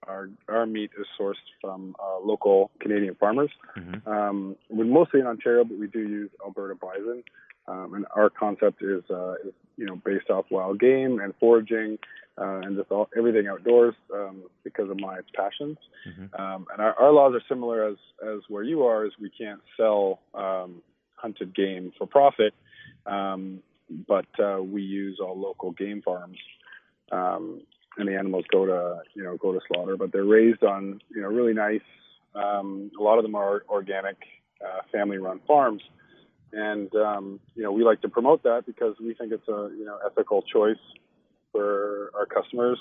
[0.08, 3.52] our our meat is sourced from uh, local Canadian farmers.
[3.78, 4.10] Mm-hmm.
[4.10, 7.24] Um, we're mostly in Ontario, but we do use Alberta bison.
[7.68, 11.98] Um, and our concept is, uh, is, you know, based off wild game and foraging,
[12.38, 15.78] uh, and just all, everything outdoors um, because of my passions.
[16.08, 16.40] Mm-hmm.
[16.40, 19.62] Um, and our, our laws are similar as as where you are, is we can't
[19.78, 20.84] sell um,
[21.16, 22.54] hunted game for profit,
[23.08, 23.62] um,
[24.08, 26.38] but uh, we use all local game farms.
[27.12, 27.62] Um,
[27.98, 31.22] and the animals go to you know go to slaughter, but they're raised on you
[31.22, 31.82] know really nice.
[32.36, 34.18] Um, a lot of them are organic,
[34.62, 35.82] uh, family-run farms,
[36.52, 39.86] and um, you know we like to promote that because we think it's a you
[39.86, 40.82] know ethical choice
[41.52, 42.80] for our customers.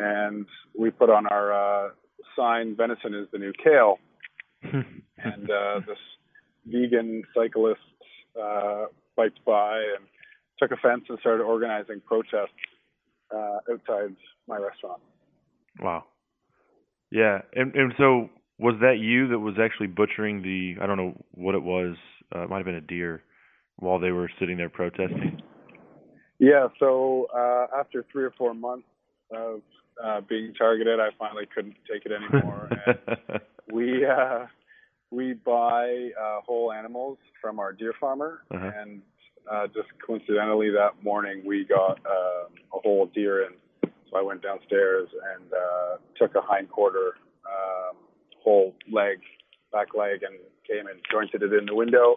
[0.00, 0.46] And
[0.78, 1.90] we put on our uh,
[2.36, 3.98] sign, "Venison is the new kale,"
[4.62, 5.98] and uh, this
[6.66, 7.80] vegan cyclist
[8.40, 8.86] uh,
[9.16, 10.06] biked by and
[10.58, 12.52] took offense and started organizing protests
[13.34, 14.16] uh, outside
[14.46, 15.00] my restaurant.
[15.80, 16.04] Wow.
[17.10, 21.14] Yeah, and and so was that you that was actually butchering the I don't know
[21.32, 21.96] what it was.
[22.34, 23.22] Uh, it might have been a deer
[23.76, 25.36] while they were sitting there protesting.
[26.38, 26.68] Yeah.
[26.78, 28.86] So uh, after three or four months
[29.34, 29.60] of
[30.02, 32.70] uh, being targeted, I finally couldn't take it anymore.
[32.86, 33.40] and
[33.72, 34.46] we uh,
[35.10, 38.70] we buy uh, whole animals from our deer farmer, Uh-huh.
[38.76, 39.02] and
[39.50, 42.44] uh, just coincidentally that morning we got uh,
[42.74, 43.52] a whole deer in.
[44.10, 47.14] So I went downstairs and uh, took a hind quarter,
[47.46, 47.96] um,
[48.42, 49.18] whole leg,
[49.70, 52.16] back leg, and came and jointed it in the window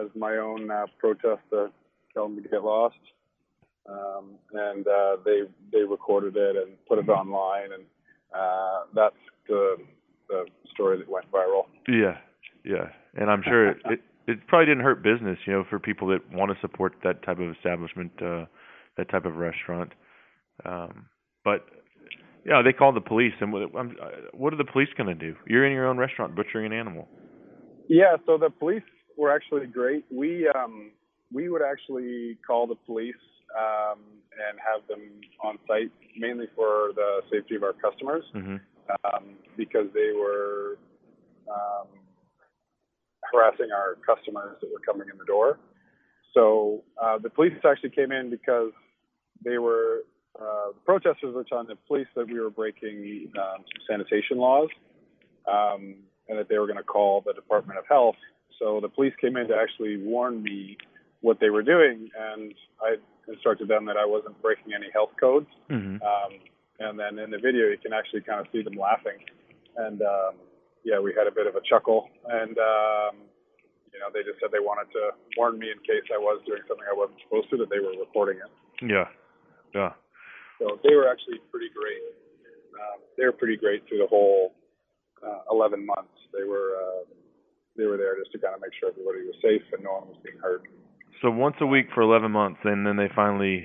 [0.00, 1.70] as my own uh, protest to
[2.14, 2.96] tell them to get lost.
[3.88, 7.82] Um, and uh, they they recorded it and put it online, and
[8.32, 9.16] uh, that's
[9.48, 9.76] the
[10.28, 11.64] the story that went viral.
[11.88, 12.18] yeah,
[12.64, 16.08] yeah, and I'm sure it, it it probably didn't hurt business, you know, for people
[16.08, 18.44] that want to support that type of establishment, uh,
[18.96, 19.92] that type of restaurant.
[20.64, 21.06] Um,
[21.44, 21.66] but
[22.44, 23.96] yeah, they called the police, and what, I'm,
[24.32, 25.36] what are the police going to do?
[25.46, 27.08] You're in your own restaurant butchering an animal.
[27.88, 28.82] Yeah, so the police
[29.16, 30.04] were actually great.
[30.10, 30.92] We um,
[31.32, 33.14] we would actually call the police
[33.58, 34.00] um,
[34.32, 38.56] and have them on site mainly for the safety of our customers Mm-hmm.
[39.04, 40.78] um, because they were
[41.50, 41.88] um,
[43.32, 45.58] harassing our customers that were coming in the door.
[46.34, 48.72] So uh, the police actually came in because
[49.44, 50.02] they were
[50.40, 54.68] uh, protesters were telling the police that we were breaking um, some sanitation laws
[55.46, 55.94] um,
[56.28, 58.16] and that they were going to call the Department of Health.
[58.58, 60.78] So the police came in to actually warn me
[61.20, 62.96] what they were doing, and I
[63.28, 65.46] instructed them that I wasn't breaking any health codes.
[65.70, 66.02] Mm-hmm.
[66.02, 66.40] Um,
[66.80, 69.18] and then in the video, you can actually kind of see them laughing.
[69.76, 70.34] And um,
[70.84, 72.10] yeah, we had a bit of a chuckle.
[72.28, 73.26] And um,
[73.92, 76.62] you know, they just said they wanted to warn me in case I was doing
[76.66, 78.50] something I wasn't supposed to, that they were recording it.
[78.82, 79.08] Yeah,
[79.74, 79.92] yeah.
[80.58, 82.02] So they were actually pretty great.
[82.78, 84.54] Um, they were pretty great through the whole
[85.22, 86.14] uh, 11 months.
[86.32, 87.04] They were uh,
[87.76, 90.08] they were there just to kind of make sure everybody was safe and no one
[90.08, 90.66] was being hurt.
[91.20, 93.64] So once a week for 11 months, and then they finally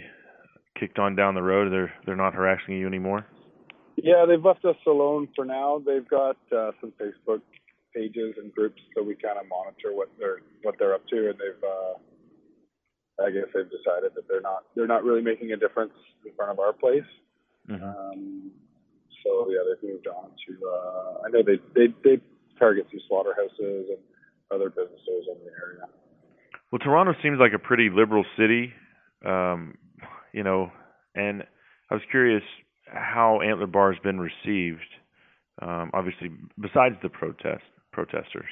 [0.79, 1.71] kicked on down the road.
[1.71, 3.25] They're they're not harassing you anymore.
[3.97, 5.81] Yeah, they've left us alone for now.
[5.85, 7.41] They've got uh, some Facebook
[7.95, 11.33] pages and groups, so we kind of monitor what they're what they're up to, and
[11.33, 15.93] they've uh, I guess they've decided that they're not they're not really making a difference
[16.25, 17.09] in front of our place.
[17.67, 17.83] Mm-hmm.
[17.83, 18.51] Um,
[19.23, 20.53] so yeah, they've moved on to.
[20.63, 22.21] Uh, I know they they they
[22.59, 23.99] target some slaughterhouses and
[24.51, 25.89] other businesses in the area.
[26.71, 28.73] Well, Toronto seems like a pretty liberal city.
[29.25, 29.77] Um,
[30.33, 30.71] you know,
[31.15, 31.43] and
[31.89, 32.43] I was curious
[32.91, 34.79] how Antler Bar has been received.
[35.61, 36.29] Um, obviously,
[36.59, 38.45] besides the protest protesters.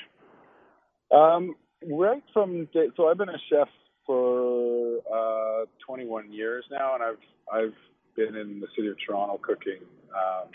[1.11, 1.55] Um,
[1.87, 3.67] right from day, so I've been a chef
[4.05, 7.17] for uh, 21 years now, and I've
[7.53, 7.73] I've
[8.15, 9.81] been in the city of Toronto cooking
[10.13, 10.49] um,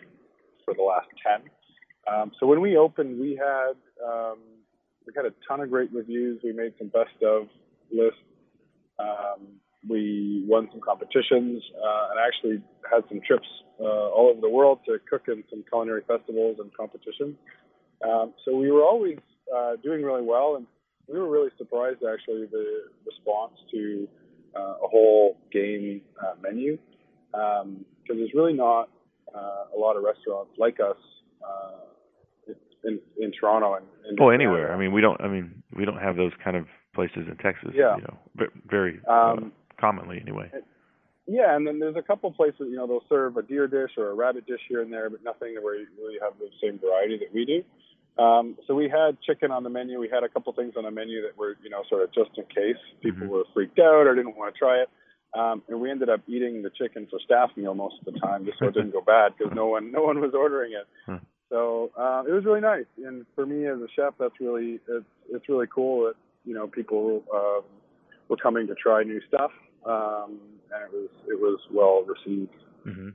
[0.65, 1.49] for the last 10.
[2.13, 3.75] Um, so when we opened, we had
[4.05, 4.39] um,
[5.07, 6.41] we had a ton of great reviews.
[6.43, 7.49] We made some best of
[7.93, 8.19] lists.
[8.99, 13.49] Um, we won some competitions uh, and actually had some trips
[13.81, 17.37] uh, all over the world to cook in some culinary festivals and competitions.
[18.07, 19.19] Um, so we were always
[19.55, 20.67] uh, doing really well, and
[21.07, 24.09] we were really surprised actually the response to
[24.57, 26.79] uh, a whole game uh, menu
[27.31, 28.89] because um, there's really not
[29.35, 30.97] uh, a lot of restaurants like us
[31.47, 32.53] uh,
[32.85, 34.73] in in Toronto and, and oh anywhere.
[34.73, 37.71] I mean we don't I mean we don't have those kind of places in Texas.
[37.75, 37.97] Yeah.
[37.97, 40.51] You know, very Um, commonly anyway.
[41.27, 44.11] Yeah, and then there's a couple places, you know, they'll serve a deer dish or
[44.11, 47.19] a rabbit dish here and there, but nothing where you really have the same variety
[47.19, 48.23] that we do.
[48.23, 50.01] Um, so we had chicken on the menu.
[50.01, 52.31] We had a couple things on the menu that were, you know, sort of just
[52.37, 54.89] in case people were freaked out or didn't want to try it.
[55.39, 58.45] Um, and we ended up eating the chicken for staff meal most of the time,
[58.45, 60.87] just so it didn't go bad because no one, no one was ordering it.
[61.51, 62.87] So uh, it was really nice.
[63.05, 66.15] And for me as a chef, that's really, it's, it's really cool that
[66.45, 67.63] you know people um,
[68.29, 69.51] were coming to try new stuff,
[69.87, 70.39] um,
[70.73, 72.55] and it was it was well received.
[72.85, 73.11] hmm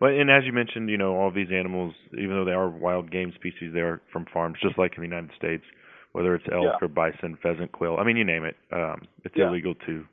[0.00, 3.10] Well, and as you mentioned, you know, all these animals, even though they are wild
[3.10, 5.64] game species, they are from farms, just like in the United States.
[6.12, 6.78] Whether it's elk Yeah.
[6.80, 8.56] or bison, pheasant, quail, I mean, you name it.
[8.72, 9.48] Um, it's Yeah.
[9.48, 10.06] illegal to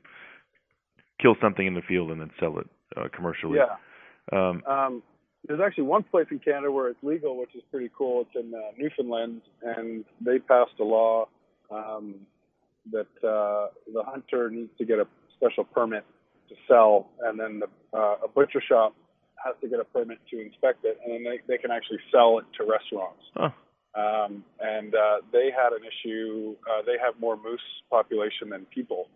[1.18, 3.58] kill something in the field and then sell it uh, commercially.
[3.58, 3.76] Yeah.
[4.32, 5.02] Um, Um,
[5.48, 8.22] there's actually one place in Canada where it's legal, which is pretty cool.
[8.22, 11.28] It's in uh, Newfoundland, and they passed a law
[11.70, 12.16] um,
[12.92, 15.06] that uh, the hunter needs to get a
[15.36, 16.04] special permit
[16.48, 18.94] to sell, and then the, uh, a butcher shop
[19.44, 22.38] has to get a permit to inspect it, and then they, they can actually sell
[22.38, 23.22] it to restaurants.
[23.36, 23.52] oh,
[24.00, 26.54] um, and uh, they had an issue.
[26.70, 27.60] Uh, they have more moose
[27.90, 29.08] population than people,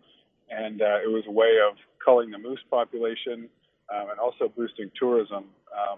[0.49, 3.47] and uh, it was a way of culling the moose population
[3.93, 5.45] um, and also boosting tourism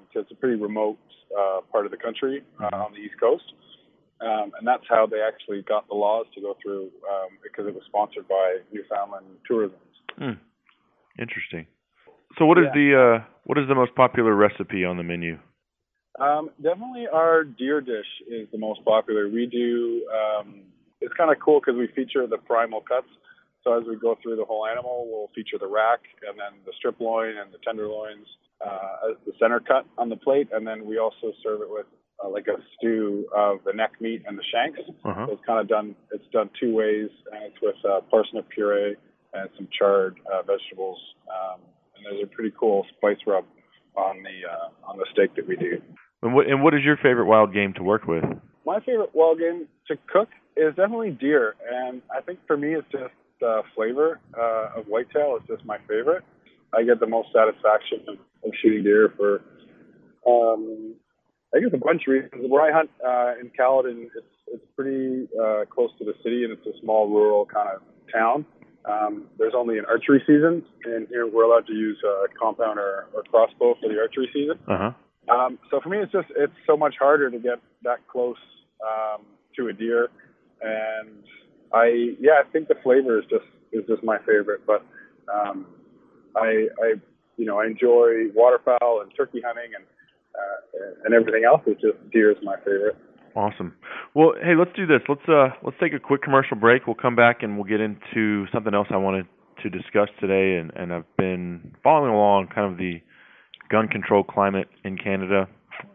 [0.08, 0.98] because it's a pretty remote
[1.38, 3.54] uh, part of the country uh, on the east coast.
[4.22, 7.74] Um, and that's how they actually got the laws to go through um, because it
[7.74, 9.80] was sponsored by Newfoundland Tourism.
[10.18, 10.32] Hmm.
[11.20, 11.68] interesting.
[12.38, 12.74] So, what is Yeah.
[12.74, 15.38] the uh, what is the most popular recipe on the menu?
[16.20, 19.30] Um, definitely our deer dish is the most popular.
[19.30, 20.62] We do, um,
[21.02, 23.08] it's kind of cool because we feature the primal cuts.
[23.64, 26.74] So as we go through the whole animal, we'll feature the rack and then the
[26.78, 28.28] strip loin and the tenderloins
[28.64, 30.50] uh, as the center cut on the plate.
[30.52, 31.88] And then we also serve it with
[32.24, 34.80] uh, like a stew of the neck meat and the shanks.
[35.04, 35.26] Uh-huh.
[35.26, 38.98] So it's kind of done, it's done two ways and it's with uh, parsnip puree
[39.34, 41.00] and some charred uh, vegetables.
[41.28, 41.62] Um,
[41.96, 43.46] and there's a pretty cool spice rub
[43.96, 45.82] on the, uh, on the steak that we do.
[46.24, 48.24] And what and what is your favorite wild game to work with?
[48.66, 52.88] My favorite wild game to cook is definitely deer, and I think for me it's
[52.92, 56.24] just the flavor uh, of whitetail is just my favorite.
[56.74, 58.16] I get the most satisfaction of,
[58.46, 59.42] of shooting deer for,
[60.26, 60.96] um,
[61.54, 62.46] I guess a bunch of reasons.
[62.48, 66.54] Where I hunt uh, in Caledon, it's it's pretty uh, close to the city, and
[66.54, 67.82] it's a small rural kind of
[68.14, 68.46] town.
[68.86, 73.08] Um, there's only an archery season, and here we're allowed to use a compound or,
[73.14, 74.60] or crossbow for the archery season.
[74.68, 74.92] Uh huh.
[75.34, 78.38] Um, so for me, it's just it's so much harder to get that close
[78.86, 79.22] um,
[79.56, 80.10] to a deer,
[80.62, 81.24] and
[81.74, 84.66] I yeah I think the flavor is just is just my favorite.
[84.68, 84.86] But
[85.34, 85.66] um,
[86.36, 86.94] I I
[87.38, 89.86] you know I enjoy waterfowl and turkey hunting and
[90.36, 91.62] uh, and everything else.
[91.68, 92.98] It's just deer is my favorite.
[93.36, 93.76] Awesome.
[94.14, 95.02] Well, hey, let's do this.
[95.10, 96.86] Let's uh let's take a quick commercial break.
[96.86, 99.26] We'll come back and we'll get into something else I wanted
[99.64, 103.02] to discuss today and and I've been following along kind of the
[103.70, 105.48] gun control climate in Canada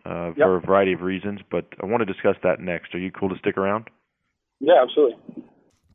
[0.05, 2.95] uh for a variety of reasons, but I want to discuss that next.
[2.95, 3.89] Are you cool to stick around?
[4.61, 5.16] Yeah, absolutely.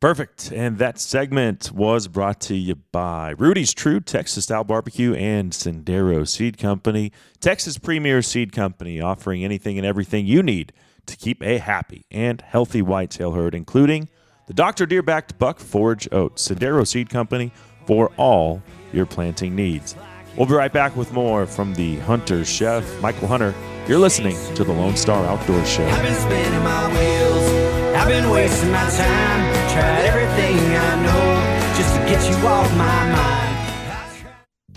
[0.00, 0.52] Perfect.
[0.52, 6.28] And that segment was brought to you by Rudy's True Texas Style Barbecue and Sendero
[6.28, 10.74] Seed Company, Texas premier seed company, offering anything and everything you need
[11.06, 14.08] to keep a happy and healthy whitetail herd, including
[14.46, 14.86] the Dr.
[14.86, 16.46] Deer backed buck forage oats.
[16.48, 17.52] Sendero Seed Company
[17.86, 19.96] for all your planting needs.
[20.36, 23.54] We'll be right back with more from the Hunter's Chef, Michael Hunter.
[23.86, 25.86] You're listening to the Lone Star Outdoor Show.
[25.86, 27.94] I've been spinning my wheels.
[27.94, 29.70] I've been wasting my time.
[29.72, 33.54] Tried everything I know just to get you off my mind.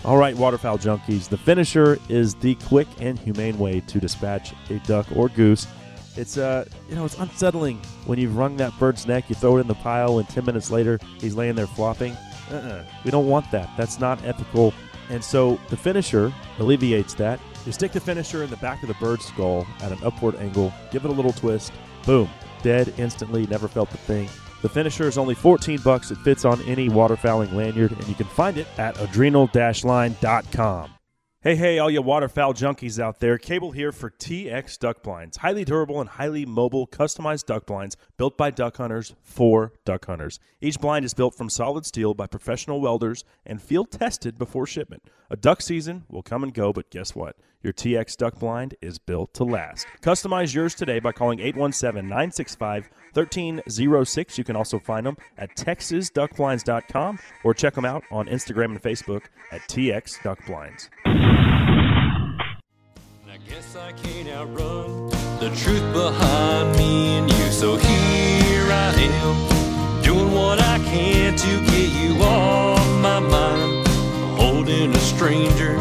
[0.04, 1.28] All right, waterfowl junkies.
[1.28, 5.66] The finisher is the quick and humane way to dispatch a duck or goose.
[6.18, 9.28] It's uh, you know, it's unsettling when you've wrung that bird's neck.
[9.28, 12.16] You throw it in the pile, and ten minutes later, he's laying there flopping.
[12.50, 12.82] Uh-uh.
[13.04, 13.70] We don't want that.
[13.76, 14.74] That's not ethical.
[15.10, 17.40] And so the finisher alleviates that.
[17.64, 20.72] You stick the finisher in the back of the bird's skull at an upward angle,
[20.90, 21.72] give it a little twist,
[22.04, 22.28] boom,
[22.62, 24.28] dead instantly, never felt the thing.
[24.62, 26.10] The finisher is only 14 bucks.
[26.10, 30.97] It fits on any waterfowling lanyard, and you can find it at adrenal-line.com.
[31.40, 33.38] Hey, hey, all you waterfowl junkies out there.
[33.38, 35.36] Cable here for TX Duck Blinds.
[35.36, 40.40] Highly durable and highly mobile, customized duck blinds built by duck hunters for duck hunters.
[40.60, 45.04] Each blind is built from solid steel by professional welders and field tested before shipment.
[45.30, 47.36] A duck season will come and go, but guess what?
[47.62, 49.86] Your TX Duck Blind is built to last.
[50.00, 54.38] Customize yours today by calling 817 965 1306.
[54.38, 59.24] You can also find them at texasduckblinds.com or check them out on Instagram and Facebook
[59.52, 60.90] at TX Duck Blinds.
[61.06, 65.08] I guess I can't outrun
[65.40, 67.50] the truth behind me and you.
[67.52, 73.86] So here I am, doing what I can to get you off my mind.
[74.38, 75.76] Holding a stranger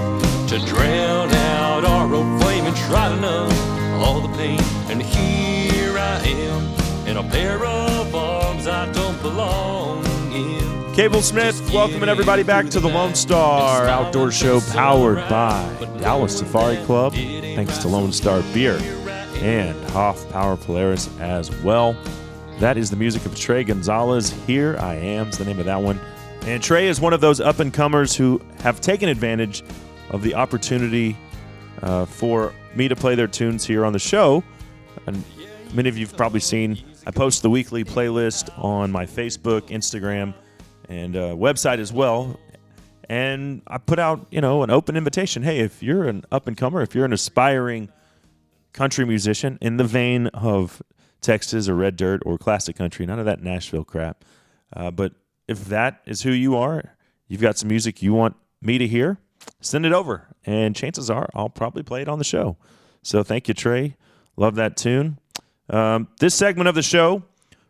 [0.48, 3.52] to drown out our old flame and try to numb
[4.02, 4.60] all the pain.
[4.90, 6.67] And here I am
[7.18, 10.94] a pair of arms I don't belong in.
[10.94, 15.68] Cable Smith, welcoming everybody back to the Lone Star Outdoor Show powered by
[16.00, 17.14] Dallas Safari Club.
[17.14, 18.76] Thanks to Lone Star Beer
[19.42, 21.96] and Hoffpauir Polaris as well.
[22.60, 24.30] That is the music of Trey Gonzalez.
[24.46, 26.00] Here I am is the name of that one.
[26.44, 29.64] And Trey is one of those up and comers who have taken advantage
[30.12, 31.18] of the opportunity
[31.82, 34.44] uh, for me to play their tunes here on the show.
[35.08, 35.24] And
[35.74, 40.34] many of you have probably seen I post the weekly playlist on my Facebook, Instagram,
[40.90, 42.38] and uh, website as well.
[43.08, 45.42] And I put out, you know, an open invitation.
[45.42, 47.88] Hey, if you're an up and comer, if you're an aspiring
[48.74, 50.82] country musician in the vein of
[51.22, 54.26] Texas or Red Dirt or classic country, none of that Nashville crap.
[54.76, 55.14] Uh, but
[55.48, 56.98] if that is who you are,
[57.30, 59.18] you've got some music you want me to hear,
[59.62, 60.28] send it over.
[60.46, 62.58] And chances are I'll probably play it on the show.
[63.02, 63.96] So thank you, Trey.
[64.36, 65.20] Love that tune.
[65.70, 67.24] Um, this segment of the show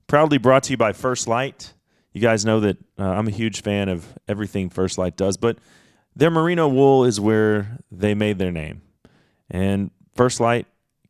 [0.08, 1.74] proudly brought to you by First Lite.
[2.14, 5.58] You guys know that uh, I'm a huge fan of everything First Lite does, but
[6.16, 8.82] their merino wool is where they made their name.
[9.50, 10.68] And First Lite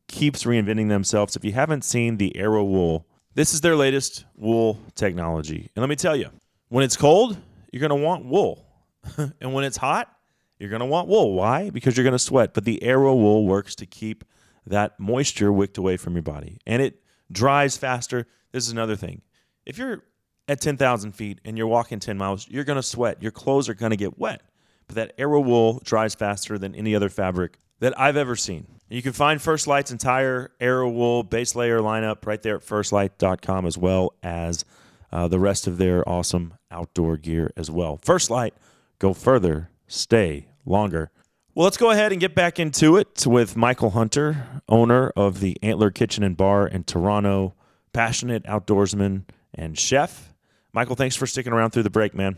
[0.07, 1.35] keeps reinventing themselves.
[1.35, 5.69] If you haven't seen the Aerowool, this is their latest wool technology.
[5.75, 6.29] And let me tell you,
[6.69, 7.37] when it's cold,
[7.71, 8.65] you're going to want wool.
[9.39, 10.13] and when it's hot,
[10.59, 11.33] you're going to want wool.
[11.33, 11.69] Why?
[11.69, 12.53] Because you're going to sweat.
[12.53, 14.23] But the Aerowool works to keep
[14.69, 16.59] that moisture wicked away from your body.
[16.65, 17.01] And it
[17.31, 18.27] dries faster.
[18.51, 19.21] This is another thing.
[19.65, 20.03] If you're
[20.47, 23.21] at 10,000 feet and you're walking 10 miles, you're going to sweat.
[23.21, 24.41] Your clothes are going to get wet.
[24.87, 28.67] But that Aerowool dries faster than any other fabric that I've ever seen.
[28.89, 33.77] You can find First Lite's entire Aerowool base layer lineup right there at firstlite.com as
[33.77, 34.63] well as
[35.11, 37.97] uh, the rest of their awesome outdoor gear as well.
[37.97, 38.53] First Lite,
[38.99, 41.11] go further, stay longer.
[41.57, 45.57] Well, let's go ahead and get back into it with Michael Hunter, owner of the
[45.63, 47.55] Antler Kitchen and Bar in Toronto,
[47.93, 49.23] passionate outdoorsman
[49.55, 50.35] and chef.
[50.71, 52.37] Michael, thanks for sticking around through the break, man.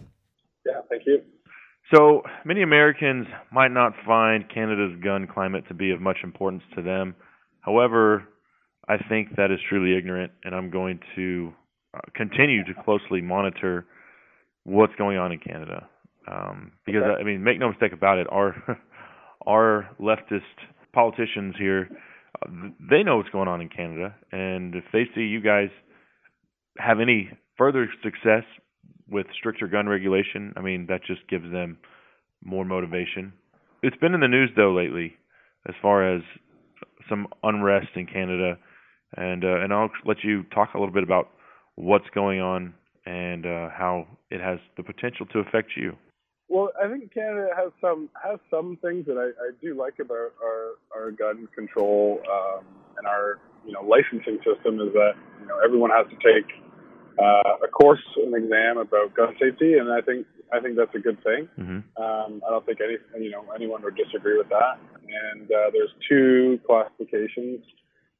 [0.65, 1.21] Yeah, thank you.
[1.93, 6.81] So many Americans might not find Canada's gun climate to be of much importance to
[6.81, 7.13] them.
[7.59, 8.23] However,
[8.87, 11.51] I think that is truly ignorant, and I'm going to
[11.93, 13.85] uh, continue to closely monitor
[14.63, 15.89] what's going on in Canada.
[16.25, 17.19] Um, because Okay.
[17.19, 18.55] I mean, make no mistake about it, our
[19.45, 20.41] our leftist
[20.93, 21.89] politicians here,
[22.41, 22.49] uh,
[22.89, 25.69] they know what's going on in Canada, and if they see you guys
[26.77, 28.43] have any further success
[29.09, 31.77] with stricter gun regulation, I mean, that just gives them
[32.43, 33.33] more motivation.
[33.81, 35.13] It's been in the news though lately,
[35.67, 36.21] as far as
[37.09, 38.57] some unrest in Canada,
[39.15, 41.29] and uh, and I'll let you talk a little bit about
[41.75, 42.73] what's going on
[43.05, 45.93] and uh, how it has the potential to affect you.
[46.49, 50.33] Well, I think Canada has some has some things that I, I do like about
[50.43, 52.65] our our gun control um,
[52.97, 56.49] and our you know licensing system is that you know everyone has to take
[57.19, 60.99] uh, a course, an exam about gun safety, and I think I think that's a
[60.99, 61.47] good thing.
[61.59, 62.01] Mm-hmm.
[62.01, 64.79] Um, I don't think any you know anyone would disagree with that.
[65.33, 67.61] And uh, there's two classifications.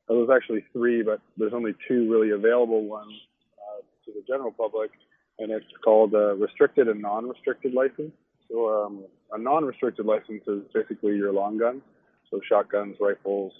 [0.07, 3.13] Well, there's actually three, but there's only two really available ones
[3.57, 4.91] uh, to the general public,
[5.39, 8.11] and it's called a restricted and non-restricted license.
[8.49, 11.81] So um, a non-restricted license is basically your long guns,
[12.29, 13.53] so shotguns, rifles,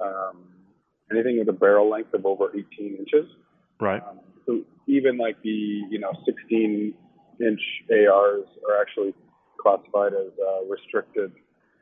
[0.00, 0.44] um,
[1.10, 3.30] anything with a barrel length of over 18 inches.
[3.80, 4.02] Right.
[4.02, 6.94] Um, so even like the you know 16
[7.40, 7.60] inch
[7.90, 9.14] ARs are actually
[9.60, 11.32] classified as uh, restricted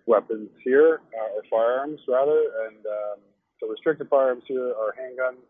[0.06, 2.40] weapons here, uh, or firearms rather.
[2.66, 3.18] And um,
[3.58, 5.46] so restricted firearms here are handguns,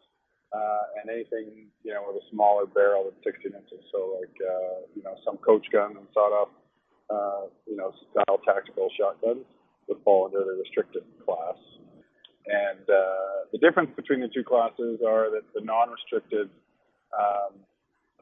[0.53, 3.82] uh, and anything you know with a smaller barrel than 16 inches.
[3.92, 6.53] So like uh, you know some coach gun and sawed off
[7.11, 9.46] uh, you know style tactical shotguns
[9.88, 11.59] would fall under the restricted class.
[12.46, 16.48] And uh, the difference between the two classes are that the non-restricted
[17.14, 17.55] um,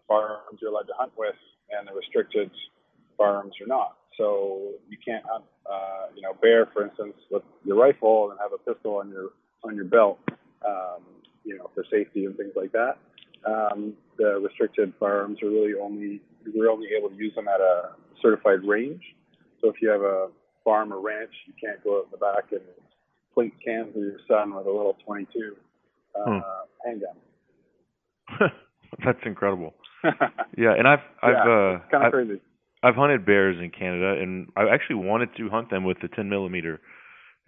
[0.07, 1.37] firearms you're allowed to hunt with,
[1.71, 2.51] and the restricted
[3.17, 3.97] firearms you're not.
[4.17, 8.53] So you can't hunt, uh, you know, bear, for instance, with your rifle and have
[8.53, 9.31] a pistol on your
[9.65, 10.19] on your belt,
[10.67, 11.03] um,
[11.45, 12.99] you know, for safety and things like that.
[13.47, 16.21] Um, the restricted firearms are really only
[16.55, 17.91] we're only able to use them at a
[18.23, 19.03] certified range.
[19.61, 20.29] So if you have a
[20.65, 22.61] farm or ranch, you can't go out in the back and
[23.37, 25.57] plink cans with your son with a little 22
[26.15, 26.39] uh, Hmm.
[26.85, 27.17] handgun.
[29.05, 29.75] That's incredible.
[30.57, 32.41] Yeah, and I've I've yeah, uh kind of crazy.
[32.83, 36.29] I've hunted bears in Canada, and I actually wanted to hunt them with the 10
[36.29, 36.81] millimeter,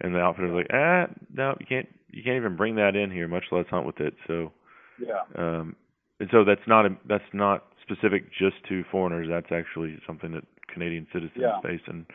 [0.01, 3.11] and the outfitter was like, ah, no, you can't you can't even bring that in
[3.11, 4.13] here, much less hunt with it.
[4.27, 4.51] So
[4.99, 5.23] Yeah.
[5.35, 5.75] um,
[6.19, 9.27] and so that's not a, that's not specific just to foreigners.
[9.29, 11.59] That's actually something that Canadian citizens Yeah.
[11.61, 11.81] face.
[11.87, 12.05] And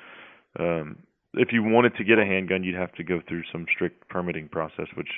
[0.59, 0.99] um,
[1.35, 4.49] if you wanted to get a handgun, you'd have to go through some strict permitting
[4.49, 5.11] process, which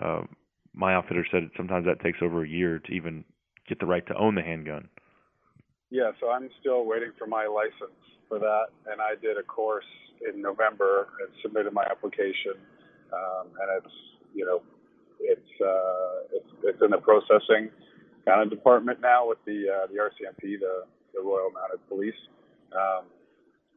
[0.00, 0.22] uh,
[0.72, 3.24] my outfitter said sometimes that takes over a year to even
[3.68, 4.88] get the right to own the handgun.
[5.90, 9.84] Yeah, so I'm still waiting for my license for that, and I did a course
[10.26, 12.54] in November and submitted my application,
[13.12, 13.94] um, and it's
[14.34, 14.62] you know
[15.20, 17.70] it's uh, it's it's in the processing
[18.26, 22.14] kind of department now with the uh, the RCMP, the the Royal Mounted Police,
[22.72, 23.04] um,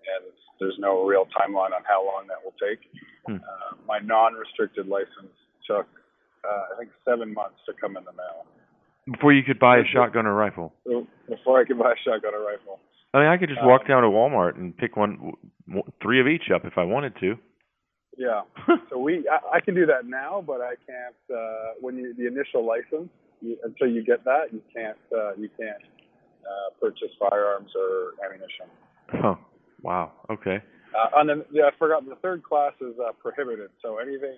[0.05, 2.79] and there's no real timeline on how long that will take.
[3.27, 3.35] Hmm.
[3.35, 5.33] Uh, my non-restricted license
[5.67, 5.87] took
[6.43, 8.45] uh, I think seven months to come in the mail
[9.09, 10.73] Before you could buy a shotgun or rifle.
[11.27, 12.79] Before I could buy a shotgun or rifle.
[13.13, 15.33] I mean, I could just Um, walk down to Walmart and pick one,
[16.01, 17.37] three of each up if I wanted to.
[18.17, 18.41] Yeah.
[18.89, 21.15] so we, I, I can do that now, but I can't.
[21.33, 23.09] Uh, when you the initial license,
[23.41, 24.97] you, until you get that, you can't.
[25.11, 25.83] Uh, you can't
[26.43, 28.67] uh, purchase firearms or ammunition.
[29.09, 29.35] Huh.
[29.81, 30.11] Wow.
[30.29, 30.61] Okay.
[30.93, 33.69] Uh, and then, yeah, I forgot the third class is uh, prohibited.
[33.81, 34.37] So anything,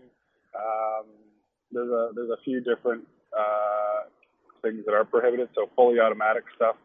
[0.55, 1.05] um,
[1.71, 3.03] there's a there's a few different
[3.37, 4.07] uh,
[4.61, 5.49] things that are prohibited.
[5.55, 6.75] So fully automatic stuff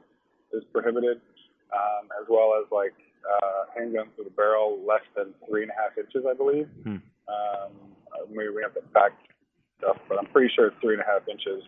[0.53, 1.21] is prohibited,
[1.73, 5.75] um, as well as like uh, handguns with a barrel less than three and a
[5.75, 6.69] half inches, I believe.
[6.85, 7.03] Hmm.
[7.29, 7.73] Um,
[8.31, 9.21] maybe we have to fact
[9.79, 11.63] stuff, but I'm pretty sure it's three and a half inches.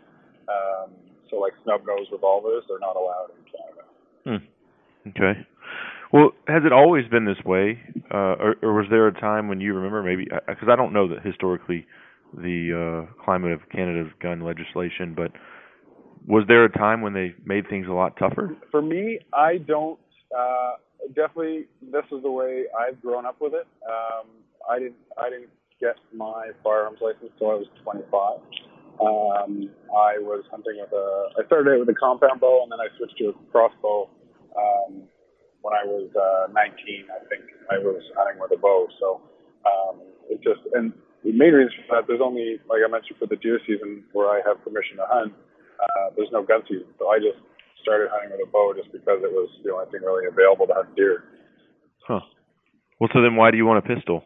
[0.48, 0.90] Um,
[1.30, 3.84] so like snub nose revolvers, they're not allowed in Canada.
[4.24, 5.10] Hmm.
[5.10, 5.46] Okay.
[6.12, 7.80] Well, has it always been this way,
[8.12, 10.28] uh, or, or was there a time when you remember maybe?
[10.46, 11.86] Because I don't know that historically
[12.34, 15.32] the uh, climate of Canada's gun legislation, but
[16.26, 18.56] was there a time when they made things a lot tougher?
[18.70, 19.98] For me, I don't.
[20.36, 20.74] Uh,
[21.08, 23.66] definitely, this is the way I've grown up with it.
[23.86, 24.28] Um,
[24.68, 24.96] I didn't.
[25.18, 25.50] I didn't
[25.80, 28.38] get my firearms license until I was 25.
[29.02, 31.06] Um, I was hunting with a.
[31.38, 34.08] I started out with a compound bow, and then I switched to a crossbow.
[34.54, 35.02] Um,
[35.62, 38.86] when I was uh, 19, I think I was hunting with a bow.
[39.00, 39.22] So
[39.66, 40.92] um, it just and
[41.24, 44.28] the main reason for that, there's only like I mentioned for the deer season where
[44.28, 45.32] I have permission to hunt.
[45.82, 47.42] Uh, there's no gun season, so I just
[47.82, 50.74] started hunting with a bow just because it was the only thing really available to
[50.74, 51.24] hunt deer.
[52.06, 52.20] Huh.
[52.98, 54.24] Well, so then why do you want a pistol?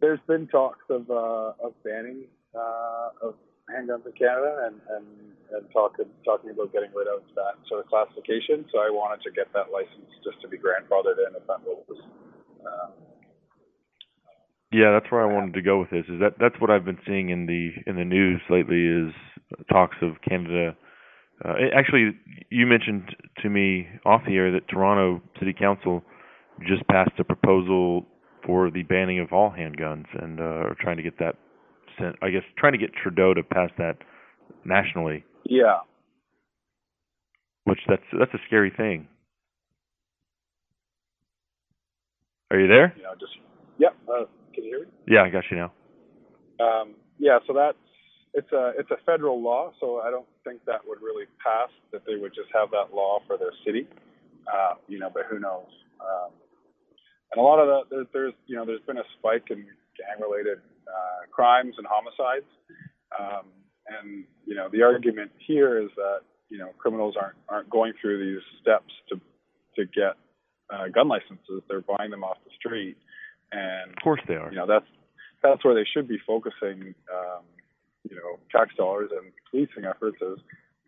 [0.00, 3.34] There's been talks of uh, of banning uh, of
[3.72, 5.06] handguns in Canada and and
[5.52, 8.66] and talking talking about getting rid of that sort of classification.
[8.72, 11.98] So I wanted to get that license just to be grandfathered in if that was.
[12.64, 12.90] Uh,
[14.72, 16.04] Yeah, that's where I wanted to go with this.
[16.08, 19.14] Is that that's what I've been seeing in the in the news lately is
[19.70, 20.76] talks of Canada.
[21.42, 22.12] Uh, it- actually,
[22.50, 26.02] you mentioned to me off the air that Toronto City Council
[26.66, 28.06] just passed a proposal
[28.44, 31.36] for the banning of all handguns, and uh, are trying to get that
[31.98, 32.16] sent.
[32.22, 33.96] I guess trying to get Trudeau to pass that
[34.64, 35.78] nationally, yeah,
[37.64, 39.08] which that's that's a scary thing.
[42.50, 42.94] Are you there?
[42.98, 43.32] Yeah, just
[43.78, 43.96] yep.
[44.08, 44.86] Uh, can you hear me?
[45.08, 45.72] Yeah, I got you now.
[46.64, 47.78] Um, yeah, so that's
[48.34, 51.70] it's a it's a federal law, so I don't think that would really pass.
[51.92, 53.86] That they would just have that law for their city,
[54.52, 55.10] uh, you know.
[55.12, 55.70] But who knows?
[56.00, 56.30] Um,
[57.32, 59.64] and a lot of the there, there's you know there's been a spike in
[59.96, 60.58] gang-related
[60.88, 62.50] uh, crimes and homicides,
[63.18, 63.46] um,
[63.88, 66.20] and you know the argument here is that
[66.50, 69.20] you know criminals aren't aren't going through these steps to
[69.76, 70.16] to get
[70.74, 72.96] uh, gun licenses; they're buying them off the street,
[73.52, 74.50] and Of course they are.
[74.50, 74.86] you know that's
[75.42, 77.44] that's where they should be focusing um,
[78.08, 80.38] you know tax dollars and policing efforts is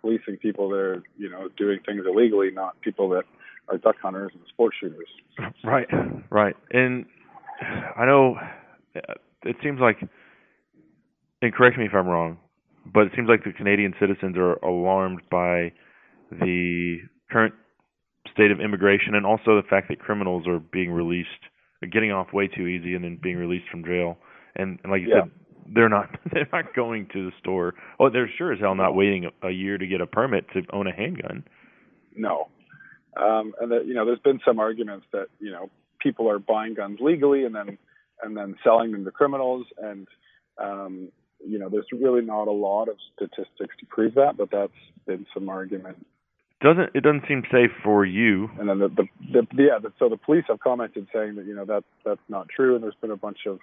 [0.01, 3.25] policing people that are you know doing things illegally not people that
[3.69, 5.09] are duck hunters and sport shooters
[5.65, 5.89] Right,
[6.31, 6.57] right.
[6.71, 7.07] And
[7.97, 8.37] I know
[8.97, 9.15] uh,
[9.45, 9.99] it seems like,
[11.43, 12.39] and correct me if I'm wrong,
[12.87, 15.73] but it seems like the Canadian citizens are alarmed by
[16.31, 16.99] the
[17.31, 17.55] current
[18.33, 21.29] state of immigration and also the fact that criminals are being released,
[21.93, 24.17] getting off way too easy, and then being released from jail.
[24.57, 25.23] And, and like you Yeah.
[25.23, 25.31] said,
[25.75, 27.75] they're not they're not going to the store.
[27.99, 30.87] Oh, they're sure as hell not waiting a, year to get a permit to own
[30.87, 31.45] a handgun.
[32.15, 32.49] No.
[33.17, 36.75] Um, and that you know, there's been some arguments that you know people are buying
[36.75, 37.79] guns legally and then
[38.23, 40.07] and then selling them to criminals, and
[40.59, 41.09] um,
[41.45, 44.73] you know, there's really not a lot of statistics to prove that, but that's
[45.07, 46.05] been some argument.
[46.63, 48.49] Doesn't it doesn't seem safe for you?
[48.59, 51.55] And then the, the, the yeah, the, so the police have commented saying that you
[51.55, 53.59] know that that's not true, and there's been a bunch of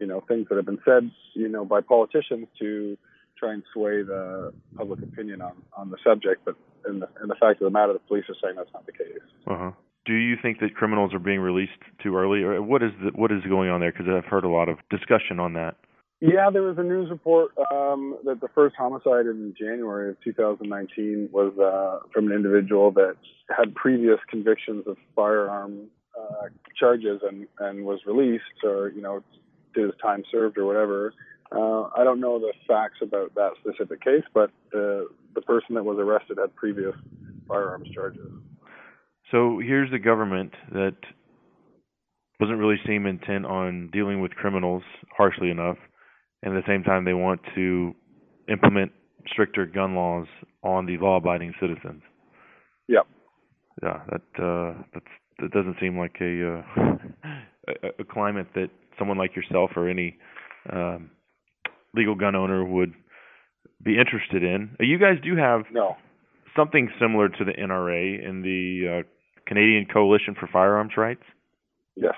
[0.00, 2.96] you know things that have been said you know by politicians to
[3.40, 6.54] try and sway the public opinion on on the subject, but
[6.88, 8.92] in the in the fact of the matter, the police are saying that's not the
[8.92, 9.24] case.
[9.46, 9.70] Uh huh.
[10.06, 13.32] Do you think that criminals are being released too early, or what is the, what
[13.32, 13.92] is going on there?
[13.92, 15.76] Because I've heard a lot of discussion on that.
[16.20, 21.30] Yeah, there was a news report um, that the first homicide in January of 2019
[21.32, 23.16] was uh, from an individual that
[23.48, 25.88] had previous convictions of firearm
[26.18, 26.48] uh,
[26.78, 29.22] charges and, and was released or, you know,
[29.74, 31.14] did his time served or whatever.
[31.52, 35.84] Uh, I don't know the facts about that specific case, but the, the person that
[35.84, 36.94] was arrested had previous
[37.48, 38.30] firearms charges.
[39.30, 40.96] So here's the government that
[42.40, 44.82] doesn't really seem intent on dealing with criminals
[45.16, 45.76] harshly enough,
[46.42, 47.94] and at the same time they want to
[48.48, 48.92] implement
[49.26, 50.26] stricter gun laws
[50.62, 52.02] on the law-abiding citizens.
[52.88, 53.06] Yep.
[53.82, 55.06] Yeah, that uh, that's
[55.38, 56.62] that doesn't seem like a, uh,
[57.68, 60.16] a a climate that someone like yourself or any
[60.72, 61.10] um,
[61.94, 62.92] legal gun owner would
[63.82, 64.76] be interested in.
[64.78, 65.96] Uh, You guys do have no
[66.56, 69.02] something similar to the NRA in the uh,
[69.46, 71.22] Canadian Coalition for Firearms Rights.
[71.96, 72.14] Yes.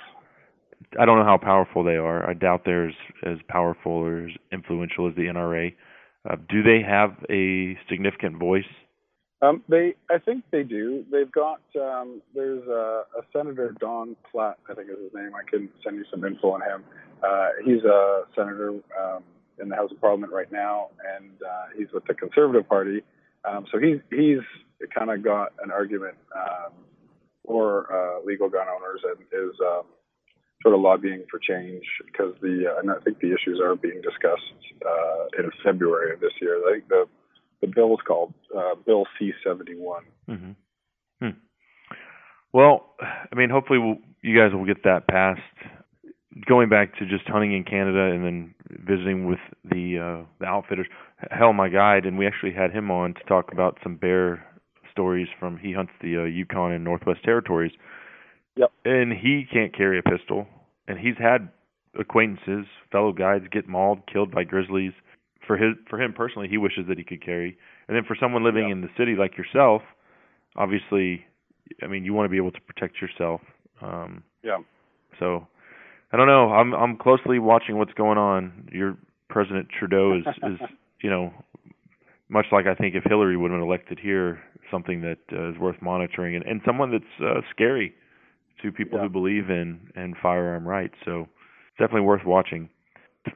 [0.99, 2.29] I don't know how powerful they are.
[2.29, 5.75] I doubt they're as, as powerful or as influential as the NRA.
[6.29, 8.65] Uh, do they have a significant voice?
[9.43, 11.05] Um, they, I think they do.
[11.11, 15.33] They've got um, there's a, a senator Don Plett, I think is his name.
[15.35, 16.85] I can send you some info on him.
[17.23, 19.25] Uh, he's a senator um,
[19.61, 23.03] in the House of Parliament right now, and uh, he's with the Conservative Party.
[23.45, 24.47] Um, so he's he's
[24.95, 26.73] kind of got an argument um,
[27.45, 29.83] for uh, legal gun owners and is um,
[30.63, 34.01] sort of lobbying for change because the uh, and I think the issues are being
[34.03, 34.55] discussed
[34.87, 36.59] uh, in February of this year.
[36.69, 37.09] I think the
[37.63, 40.03] the bill is called uh, Bill C seventy one.
[40.29, 40.51] Mm-hmm.
[41.23, 41.39] Hmm.
[42.53, 45.41] Well, I mean, hopefully we'll, you guys will get that passed.
[46.47, 50.87] Going back to just hunting in Canada and then visiting with the uh, the outfitters.
[51.31, 54.45] Hell, my guide, and we actually had him on to talk about some bear
[54.91, 57.73] stories from he hunts the uh, Yukon and Northwest Territories.
[58.57, 58.73] Yep.
[58.85, 60.47] And he can't carry a pistol,
[60.89, 61.49] and he's had
[61.99, 64.93] acquaintances, fellow guides get mauled, killed by grizzlies.
[65.47, 67.57] For his for him personally, he wishes that he could carry.
[67.89, 69.83] And then for someone living in the city like yourself,
[70.57, 71.25] obviously,
[71.83, 73.41] I mean, you want to be able to protect yourself.
[73.81, 74.59] Um, Yeah.
[75.19, 75.47] so
[76.13, 76.53] I don't know.
[76.53, 78.69] I'm I'm closely watching what's going on.
[78.73, 78.97] Your
[79.29, 80.61] President Trudeau is is
[81.01, 81.33] you know
[82.29, 84.41] much like I think if Hillary would have been elected here,
[84.71, 87.95] something that uh, is worth monitoring and, and someone that's uh, scary
[88.63, 90.95] to people who believe in in firearm rights.
[91.05, 91.27] So
[91.79, 92.69] definitely worth watching.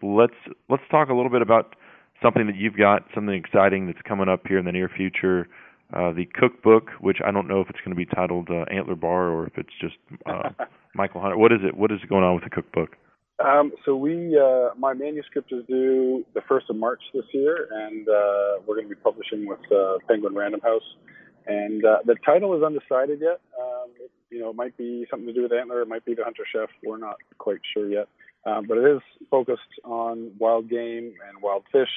[0.03, 0.35] Let's
[0.69, 1.77] let's talk a little bit about
[2.23, 5.49] something that you've got, something exciting that's coming up here in the near future.
[5.95, 8.97] Uh, the cookbook, which I don't know if it's going to be titled uh, Antler
[8.97, 9.95] Bar or if it's just
[10.27, 10.51] uh,
[10.95, 11.39] Michael Hunter.
[11.39, 11.77] What is it?
[11.77, 12.97] What is going on with the cookbook?
[13.45, 18.09] Um, so we, uh, my manuscript is due the first of March this year, and
[18.09, 20.97] uh, we're going to be publishing with uh, Penguin Random House.
[21.47, 23.41] And uh, the title is undecided yet.
[23.61, 25.83] Um, it, you know, it might be something to do with antler.
[25.83, 26.71] It might be the Hunter Chef.
[26.83, 28.09] We're not quite sure yet.
[28.47, 31.89] Um, but it is focused on wild game and wild fish,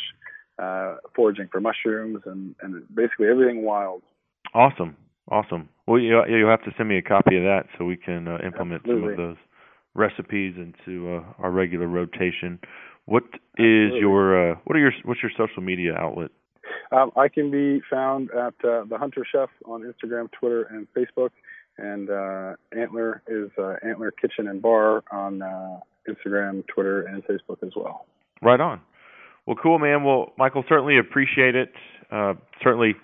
[0.57, 4.01] uh, foraging for mushrooms, and, and basically everything wild.
[4.53, 4.97] Awesome,
[5.29, 5.69] awesome.
[5.85, 8.39] Well, you you'll have to send me a copy of that so we can uh,
[8.43, 9.37] implement some of those
[9.93, 12.59] recipes into uh, our regular rotation.
[13.05, 13.23] What
[13.57, 16.31] is your uh, what are your what's your social media outlet?
[16.91, 21.29] Um, I can be found at uh, the Hunter Chef on Instagram, Twitter, and Facebook,
[21.77, 25.79] and uh, Antler is uh, Antler Kitchen and Bar on uh,
[26.09, 28.05] Instagram, Twitter, and Facebook as well.
[28.41, 28.81] Right on.
[29.45, 30.03] Well, cool, man.
[30.03, 31.71] Well, Michael, certainly appreciate it.
[32.11, 32.33] Uh,
[32.63, 32.95] certainly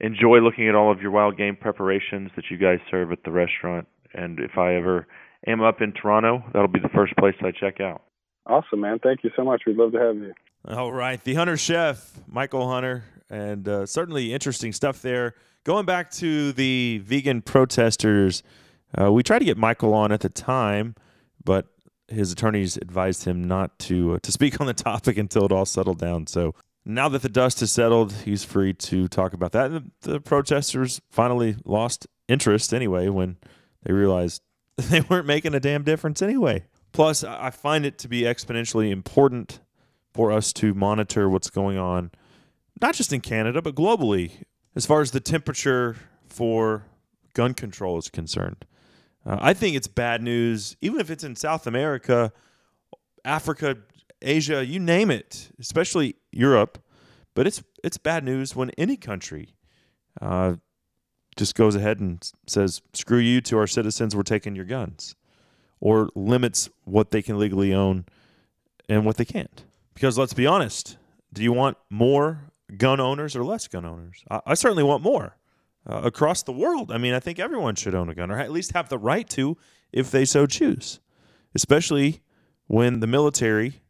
[0.00, 3.30] enjoy looking at all of your wild game preparations that you guys serve at the
[3.30, 3.86] restaurant.
[4.12, 5.06] And if I ever
[5.46, 8.02] am up in Toronto, that'll be the first place I check out.
[8.46, 8.98] Awesome, man.
[9.02, 9.62] Thank you so much.
[9.66, 10.32] We'd love to have you.
[10.68, 15.34] All right, the Hunter Chef, Michael Hunter, and uh, certainly interesting stuff there.
[15.64, 18.42] Going back to the vegan protesters,
[19.00, 20.94] uh, we tried to get Michael on at the time,
[21.44, 21.66] but
[22.08, 25.66] his attorneys advised him not to uh, to speak on the topic until it all
[25.66, 26.26] settled down.
[26.26, 26.54] So
[26.84, 29.70] Now that the dust has settled, he's free to talk about that.
[29.70, 33.36] And the, the protesters finally lost interest anyway when
[33.82, 34.42] they realized
[34.76, 36.64] they weren't making a damn difference anyway.
[36.92, 39.60] Plus, I I find it to be exponentially important
[40.14, 42.10] for us to monitor what's going on,
[42.80, 44.30] not just in Canada, but globally,
[44.74, 45.96] as far as the temperature
[46.28, 46.86] for
[47.34, 48.64] gun control is concerned.
[49.26, 52.32] Uh, I think it's bad news, even if it's in South America,
[53.24, 53.76] Africa,
[54.22, 56.78] Asia, you name it, especially Europe.
[57.34, 59.56] But it's it's bad news when any country
[60.22, 60.54] uh,
[61.36, 65.16] just goes ahead and says, "Screw you to our citizens, we're taking your guns,"
[65.80, 68.06] or limits what they can legally own
[68.88, 69.64] and what they can't.
[69.92, 70.96] Because let's be honest,
[71.32, 74.24] do you want more gun owners or less gun owners?
[74.30, 75.36] I, I certainly want more
[75.88, 76.90] uh, across the world.
[76.90, 79.28] I mean, I think everyone should own a gun or at least have the right
[79.30, 79.56] to
[79.92, 81.00] if they so choose,
[81.54, 82.22] especially
[82.66, 83.82] when the military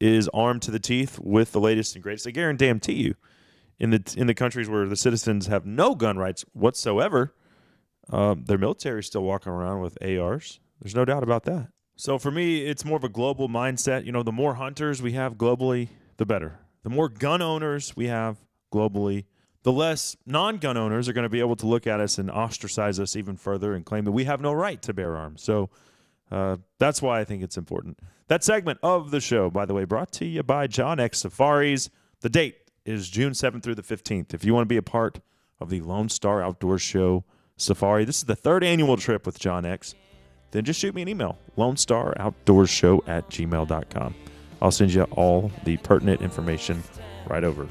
[0.00, 2.26] is armed to the teeth with the latest and greatest.
[2.26, 3.14] I guarantee you,
[3.78, 7.34] in the in the countries where the citizens have no gun rights whatsoever,
[8.10, 10.60] uh, their military is still walking around with ARs.
[10.80, 11.68] There's no doubt about that.
[11.96, 14.04] So for me, it's more of a global mindset.
[14.04, 16.58] You know, the more hunters we have globally, the better.
[16.82, 18.36] The more gun owners we have
[18.72, 19.24] globally,
[19.64, 23.00] the less non-gun owners are going to be able to look at us and ostracize
[23.00, 25.42] us even further and claim that we have no right to bear arms.
[25.42, 25.70] So
[26.30, 27.98] uh, that's why I think it's important.
[28.28, 31.88] That segment of the show, by the way, brought to you by John X Safaris.
[32.20, 34.34] The date is June 7th through the 15th.
[34.34, 35.20] If you want to be a part
[35.58, 37.24] of the Lone Star Outdoor Show
[37.56, 39.94] Safari, this is the third annual trip with John X,
[40.50, 44.14] then just shoot me an email, Lone Star Outdoor Show at gmail.com.
[44.60, 46.82] I'll send you all the pertinent information
[47.28, 47.68] right over.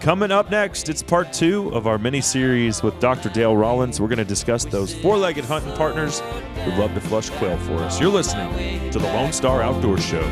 [0.00, 3.30] Coming up next, it's part two of our mini series with Dr.
[3.30, 4.00] Dale Rollins.
[4.00, 6.20] We're going to discuss those four legged hunting partners
[6.64, 7.98] who love to flush quail for us.
[7.98, 10.26] You're listening to the Lone Star Outdoor Show.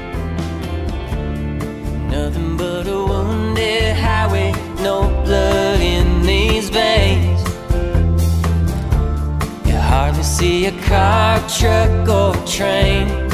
[2.08, 4.52] Nothing but a wounded highway,
[4.82, 7.40] no blood in these veins.
[9.66, 13.31] You hardly see a car, truck, or train.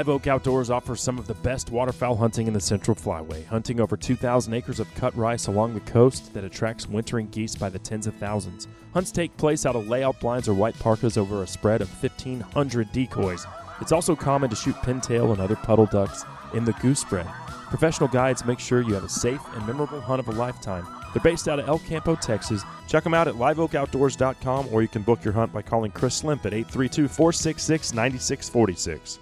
[0.00, 3.80] Live Oak Outdoors offers some of the best waterfowl hunting in the Central Flyway, hunting
[3.80, 7.78] over 2,000 acres of cut rice along the coast that attracts wintering geese by the
[7.78, 8.66] tens of thousands.
[8.94, 12.90] Hunts take place out of layout blinds or white parkas over a spread of 1,500
[12.92, 13.46] decoys.
[13.82, 16.24] It's also common to shoot pintail and other puddle ducks
[16.54, 17.26] in the goose spread.
[17.68, 20.86] Professional guides make sure you have a safe and memorable hunt of a lifetime.
[21.12, 22.62] They're based out of El Campo, Texas.
[22.88, 26.46] Check them out at liveoakoutdoors.com or you can book your hunt by calling Chris Slimp
[26.46, 29.18] at 832 466 9646.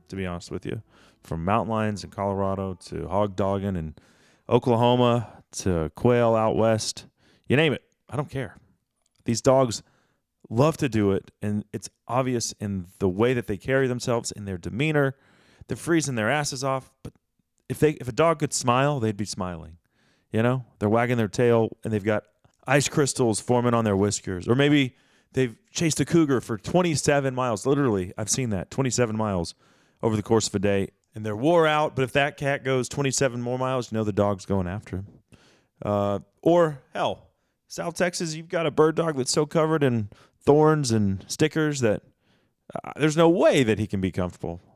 [0.09, 0.81] to be honest with you.
[1.23, 3.95] From mountain lions in Colorado to hog dogging in
[4.49, 7.05] Oklahoma to quail out west,
[7.47, 7.83] you name it.
[8.09, 8.57] I don't care.
[9.23, 9.83] These dogs
[10.49, 14.45] love to do it, and it's obvious in the way that they carry themselves, in
[14.45, 15.15] their demeanor.
[15.67, 17.13] They're freezing their asses off, but
[17.69, 19.77] if they if a dog could smile, they'd be smiling.
[20.31, 22.23] You know, they're wagging their tail and they've got
[22.67, 24.95] ice crystals forming on their whiskers, or maybe
[25.33, 27.65] they've chased a cougar for 27 miles.
[27.65, 29.55] Literally, I've seen that 27 miles
[30.01, 31.95] over the course of a day, and they're wore out.
[31.95, 35.07] But if that cat goes 27 more miles, you know the dog's going after him.
[35.83, 37.29] Uh, or hell,
[37.67, 40.09] South Texas, you've got a bird dog that's so covered in
[40.49, 42.01] thorns and stickers that
[42.73, 44.59] uh, there's no way that he can be comfortable.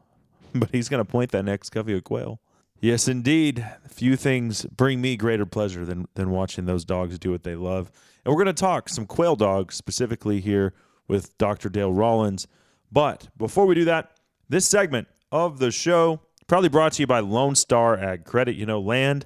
[0.55, 2.39] But he's going to point that next covey of quail.
[2.79, 3.65] Yes, indeed.
[3.89, 7.91] Few things bring me greater pleasure than, than watching those dogs do what they love.
[8.23, 10.75] And we're going to talk some quail dogs specifically here
[11.07, 11.69] with Dr.
[11.69, 12.45] Dale Rollins.
[12.91, 14.11] But before we do that,
[14.47, 18.55] this segment of the show probably brought to you by Lone Star Ag Credit.
[18.55, 19.25] You know, land,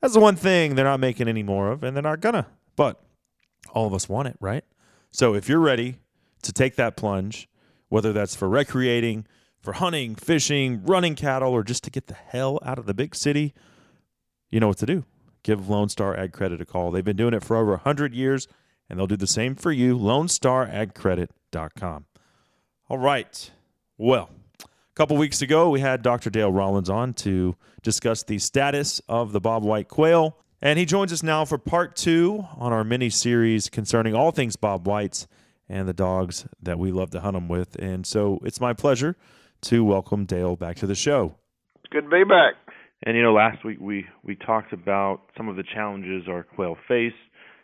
[0.00, 2.46] that's the one thing they're not making any more of, and they're not gonna.
[2.76, 3.02] But
[3.72, 4.62] all of us want it, right?
[5.10, 5.96] So if you're ready
[6.42, 7.48] to take that plunge,
[7.88, 9.26] whether that's for recreating,
[9.60, 13.14] for hunting, fishing, running cattle, or just to get the hell out of the big
[13.14, 13.54] city,
[14.50, 15.04] you know what to do.
[15.42, 16.90] Give Lone Star Ag Credit a call.
[16.90, 18.48] They've been doing it for over 100 years,
[18.88, 19.98] and they'll do the same for you.
[19.98, 22.06] LoneStarAgCredit.com.
[22.88, 23.50] All right.
[23.96, 24.30] Well,
[24.62, 26.30] a couple weeks ago, we had Dr.
[26.30, 30.38] Dale Rollins on to discuss the status of the Bob White quail.
[30.60, 34.56] And he joins us now for part two on our mini series concerning all things
[34.56, 35.28] Bob Whites
[35.68, 37.76] and the dogs that we love to hunt them with.
[37.76, 39.16] And so it's my pleasure
[39.62, 41.36] to welcome Dale back to the show.
[41.90, 42.54] Good to be back.
[43.04, 46.76] And you know, last week we we talked about some of the challenges our quail
[46.88, 47.12] face,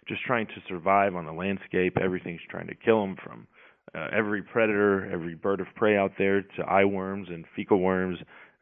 [0.07, 1.99] just trying to survive on the landscape.
[2.01, 3.49] Everything's trying to kill them from
[3.93, 8.19] uh, every predator, every bird of prey out there to eye worms and fecal worms.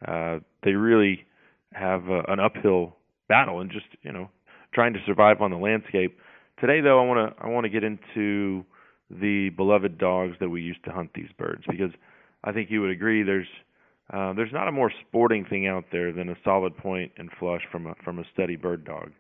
[0.08, 1.26] Uh, they really
[1.74, 2.96] have uh, an uphill
[3.32, 4.28] battle and just you know
[4.74, 6.18] trying to survive on the landscape.
[6.60, 8.64] Today, though, I want to I want to get into
[9.10, 11.92] the beloved dogs that we used to hunt these birds because
[12.44, 13.48] I think you would agree there's
[14.12, 17.62] uh, there's not a more sporting thing out there than a solid point and flush
[17.70, 19.12] from a from a steady bird dog.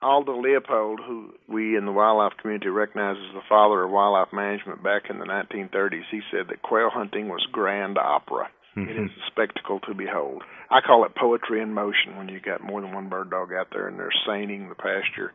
[0.00, 4.80] Aldo Leopold, who we in the wildlife community recognize as the father of wildlife management
[4.80, 8.48] back in the 1930s, he said that quail hunting was grand opera.
[8.76, 10.42] It is a spectacle to behold.
[10.70, 13.68] I call it poetry in motion when you got more than one bird dog out
[13.72, 15.32] there and they're seining the pasture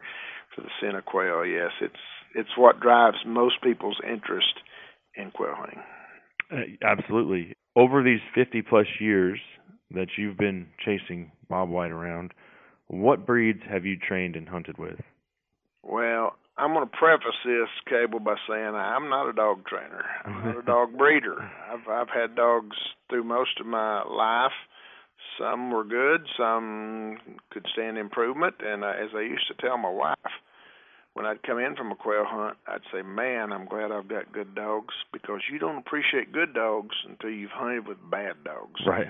[0.56, 1.46] for the scent of quail.
[1.46, 1.96] Yes, it's
[2.36, 4.54] it's what drives most people's interest
[5.16, 5.80] in quail hunting.
[6.52, 7.56] Uh, absolutely.
[7.76, 9.40] Over these 50 plus years
[9.92, 12.34] that you've been chasing Bob White around,
[12.88, 15.00] what breeds have you trained and hunted with?
[15.84, 20.06] Well, I'm going to preface this cable by saying I'm not a dog trainer.
[20.24, 21.42] I'm not a dog breeder.
[21.42, 22.78] I've I've had dogs
[23.10, 24.52] through most of my life.
[25.40, 27.18] Some were good, some
[27.52, 30.18] could stand improvement, and uh, as I used to tell my wife,
[31.14, 34.32] when I'd come in from a quail hunt, I'd say, "Man, I'm glad I've got
[34.32, 39.08] good dogs because you don't appreciate good dogs until you've hunted with bad dogs." Right.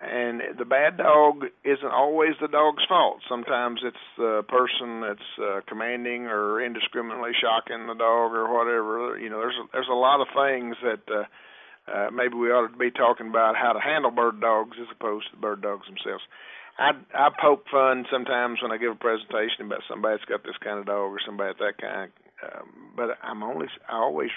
[0.00, 3.20] And the bad dog isn't always the dog's fault.
[3.28, 9.18] Sometimes it's the person that's uh, commanding or indiscriminately shocking the dog or whatever.
[9.20, 11.24] You know, there's a, there's a lot of things that uh,
[11.84, 15.28] uh, maybe we ought to be talking about how to handle bird dogs as opposed
[15.28, 16.24] to the bird dogs themselves.
[16.78, 20.56] I I poke fun sometimes when I give a presentation about somebody that's got this
[20.64, 22.10] kind of dog or somebody that kind.
[22.40, 24.30] Um, but I'm only I always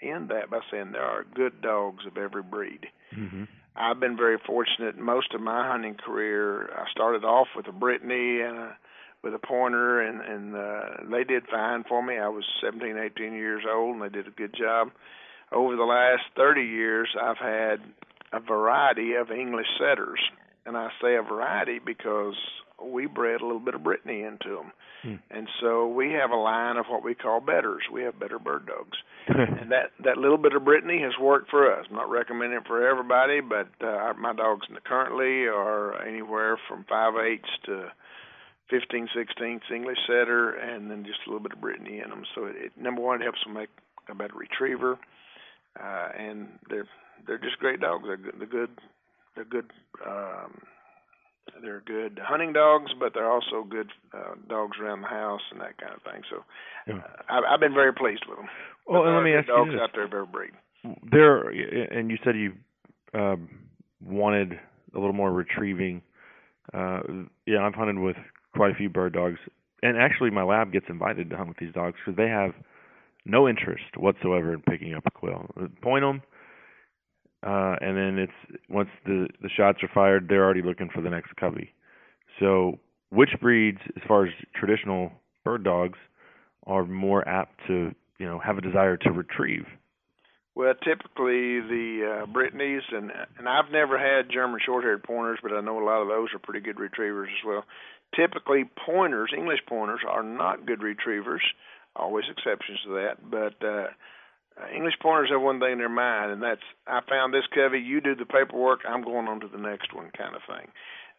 [0.00, 2.86] end that by saying there are good dogs of every breed.
[3.14, 3.44] Mm-hmm.
[3.74, 4.98] I've been very fortunate.
[4.98, 8.76] Most of my hunting career, I started off with a Brittany and a,
[9.22, 12.18] with a pointer, and and uh, they did fine for me.
[12.18, 14.90] I was 17, 18 years old, and they did a good job.
[15.50, 17.80] Over the last 30 years, I've had
[18.32, 20.20] a variety of English setters,
[20.66, 22.36] and I say a variety because
[22.90, 24.72] we bred a little bit of Brittany into them.
[25.02, 25.14] Hmm.
[25.30, 27.82] And so we have a line of what we call betters.
[27.92, 28.96] We have better bird dogs,
[29.28, 31.86] and that that little bit of Brittany has worked for us.
[31.90, 37.14] I'm not recommending it for everybody, but uh, my dogs currently are anywhere from five
[37.16, 37.88] eighths to
[38.70, 42.22] fifteen sixteenths English setter, and then just a little bit of Brittany in them.
[42.34, 43.70] So it, it number one, it helps them make
[44.08, 44.98] a better retriever,
[45.80, 46.88] uh, and they're
[47.26, 48.04] they're just great dogs.
[48.06, 48.34] They're good.
[48.38, 48.70] They're good.
[49.34, 49.70] They're good.
[50.06, 50.62] Um,
[51.62, 55.78] they're good hunting dogs, but they're also good uh, dogs around the house and that
[55.78, 56.22] kind of thing.
[56.30, 56.44] So
[56.86, 56.94] Yeah.
[56.96, 58.48] uh, I've, I've been very pleased with them.
[58.86, 59.80] Well, and let me ask good you dogs this.
[59.80, 60.50] out there of every breed.
[61.10, 62.52] There, and you said you
[63.14, 63.48] um,
[64.04, 64.58] wanted
[64.94, 66.02] a little more retrieving.
[66.74, 67.00] Uh,
[67.46, 68.16] yeah, I've hunted with
[68.56, 69.38] quite a few bird dogs,
[69.82, 72.52] and actually, my lab gets invited to hunt with these dogs because they have
[73.24, 75.48] no interest whatsoever in picking up a quail.
[75.82, 76.22] Point them,
[77.42, 81.10] uh, and then it's once the the shots are fired, they're already looking for the
[81.10, 81.72] next covey.
[82.40, 82.78] So,
[83.10, 85.12] which breeds, as far as traditional
[85.44, 85.98] bird dogs,
[86.66, 89.66] are more apt to you know have a desire to retrieve?
[90.54, 95.60] Well, typically the uh, Brittany's and and I've never had German short-haired pointers, but I
[95.60, 97.64] know a lot of those are pretty good retrievers as well.
[98.14, 101.42] Typically, pointers, English pointers, are not good retrievers.
[101.96, 103.88] Always exceptions to that, but uh,
[104.74, 107.78] English pointers have one thing in their mind, and that's I found this covey.
[107.78, 108.80] You do the paperwork.
[108.88, 110.68] I'm going on to the next one, kind of thing.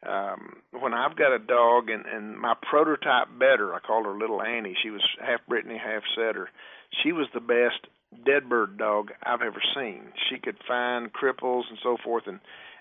[0.06, 4.42] Um, when I've got a dog, and and my prototype better, I called her Little
[4.42, 4.76] Annie.
[4.82, 6.50] She was half Brittany, half setter.
[7.04, 7.88] She was the best
[8.26, 10.04] dead bird dog I've ever seen.
[10.30, 12.40] She could find cripples and so forth, and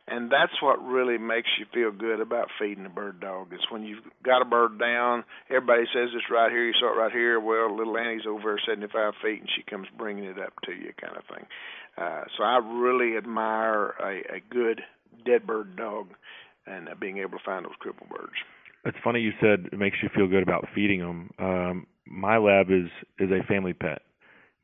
[0.09, 3.53] and that's what really makes you feel good about feeding a bird dog.
[3.53, 5.25] Is when you've got a bird down.
[5.49, 6.65] Everybody says it's right here.
[6.65, 7.39] You saw it right here.
[7.39, 11.17] Well, little Annie's over 75 feet, and she comes bringing it up to you, kind
[11.17, 11.47] of thing.
[11.97, 14.81] Uh, so I really admire a, a good
[15.25, 16.09] dead bird dog
[16.67, 18.33] and uh, being able to find those crippled birds.
[18.85, 21.31] It's funny you said it makes you feel good about feeding them.
[21.39, 24.03] Um, my lab is is a family pet,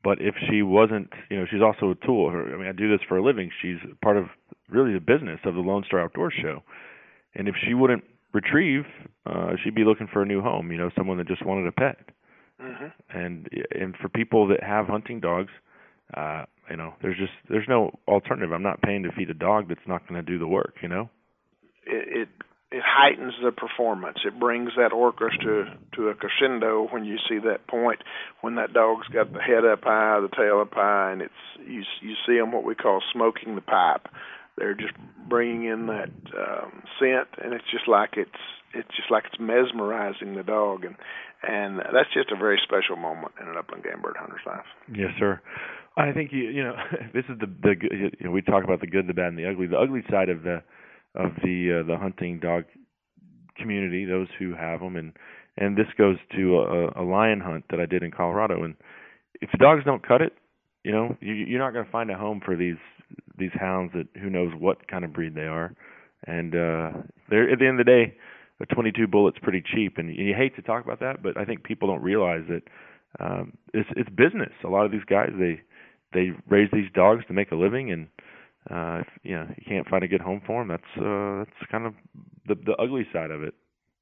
[0.03, 2.29] but if she wasn't, you know, she's also a tool.
[2.29, 3.49] I mean, I do this for a living.
[3.61, 4.25] She's part of
[4.71, 6.63] really the business of the Lone Star Outdoor Show.
[7.35, 8.83] And if she wouldn't retrieve,
[9.25, 10.71] uh, she'd be looking for a new home.
[10.71, 11.97] You know, someone that just wanted a pet.
[12.61, 13.17] Mm-hmm.
[13.17, 15.51] And and for people that have hunting dogs,
[16.15, 18.51] uh, you know, there's just there's no alternative.
[18.51, 20.75] I'm not paying to feed a dog that's not going to do the work.
[20.81, 21.09] You know.
[21.85, 22.29] It, it
[22.71, 24.19] it heightens the performance.
[24.25, 28.03] It brings that orchestra to to a crescendo when you see that point
[28.41, 31.33] when that dog's got the head up high, the tail up high, and it's
[31.65, 34.07] you you see them what we call smoking the pipe.
[34.59, 34.93] They're just
[35.29, 40.35] bringing in that um, scent, and it's just like it's it's just like it's mesmerizing
[40.35, 40.95] the dog, and
[41.41, 44.65] and that's just a very special moment in an upland game bird hunter's life.
[44.93, 45.41] Yes, sir.
[45.97, 46.75] I think you you know
[47.13, 49.49] this is the the you know, we talk about the good, the bad, and the
[49.49, 49.67] ugly.
[49.67, 50.61] The ugly side of the
[51.15, 52.65] of the uh, the hunting dog
[53.57, 55.13] community, those who have them, and
[55.57, 58.63] and this goes to a, a lion hunt that I did in Colorado.
[58.63, 58.75] And
[59.41, 60.33] if the dogs don't cut it,
[60.83, 62.77] you know, you, you're not going to find a home for these
[63.39, 65.73] these hounds that who knows what kind of breed they are.
[66.27, 66.91] And uh,
[67.29, 68.15] they're at the end of the day,
[68.61, 71.63] a 22 bullet's pretty cheap, and you hate to talk about that, but I think
[71.63, 72.63] people don't realize that
[73.19, 74.51] um, it's it's business.
[74.63, 75.61] A lot of these guys they
[76.13, 78.07] they raise these dogs to make a living, and
[78.69, 81.71] uh, if you know you can't find a good home for them, that's uh, that's
[81.71, 81.93] kind of
[82.47, 83.53] the the ugly side of it.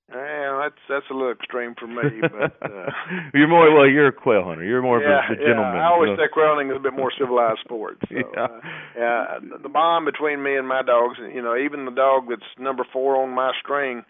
[0.10, 2.92] Yeah, that's that's a little extreme for me, but uh,
[3.34, 3.88] you're more well.
[3.88, 4.64] You're a quail hunter.
[4.64, 5.76] You're more yeah, of a, a gentleman.
[5.76, 6.24] Yeah, I always so.
[6.24, 7.98] say quail hunting is a bit more civilized sport.
[8.08, 8.48] So, yeah.
[8.58, 8.60] Uh,
[8.98, 12.84] yeah, the bond between me and my dogs, you know, even the dog that's number
[12.92, 14.04] four on my string,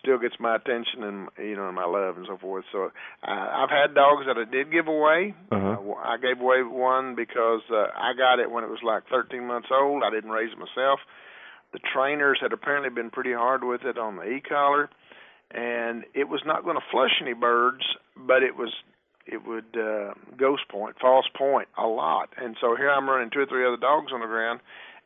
[0.00, 2.64] still gets my attention and you know and my love and so forth.
[2.72, 2.90] So
[3.26, 5.34] uh, I've had dogs that I did give away.
[5.50, 5.76] Uh-huh.
[5.76, 9.46] Uh, I gave away one because uh, I got it when it was like 13
[9.46, 10.02] months old.
[10.02, 11.00] I didn't raise it myself.
[11.72, 14.90] The trainers had apparently been pretty hard with it on the e-collar,
[15.50, 17.84] and it was not going to flush any birds,
[18.16, 18.72] but it was
[19.26, 22.30] it would uh, ghost point, false point a lot.
[22.36, 24.60] And so here I'm running two or three other dogs on the ground,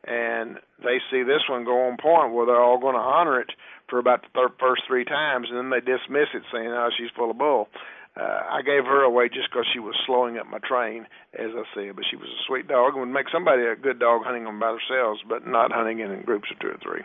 [0.05, 2.33] and they see this one go on point.
[2.33, 3.49] Well, they're all going to honor it
[3.89, 7.31] for about the first three times, and then they dismiss it, saying, "Oh, she's full
[7.31, 7.69] of bull."
[8.17, 11.63] Uh, I gave her away just because she was slowing up my train, as I
[11.75, 11.95] said.
[11.95, 14.59] But she was a sweet dog and would make somebody a good dog hunting them
[14.59, 17.01] by themselves, but not hunting in groups of two or three.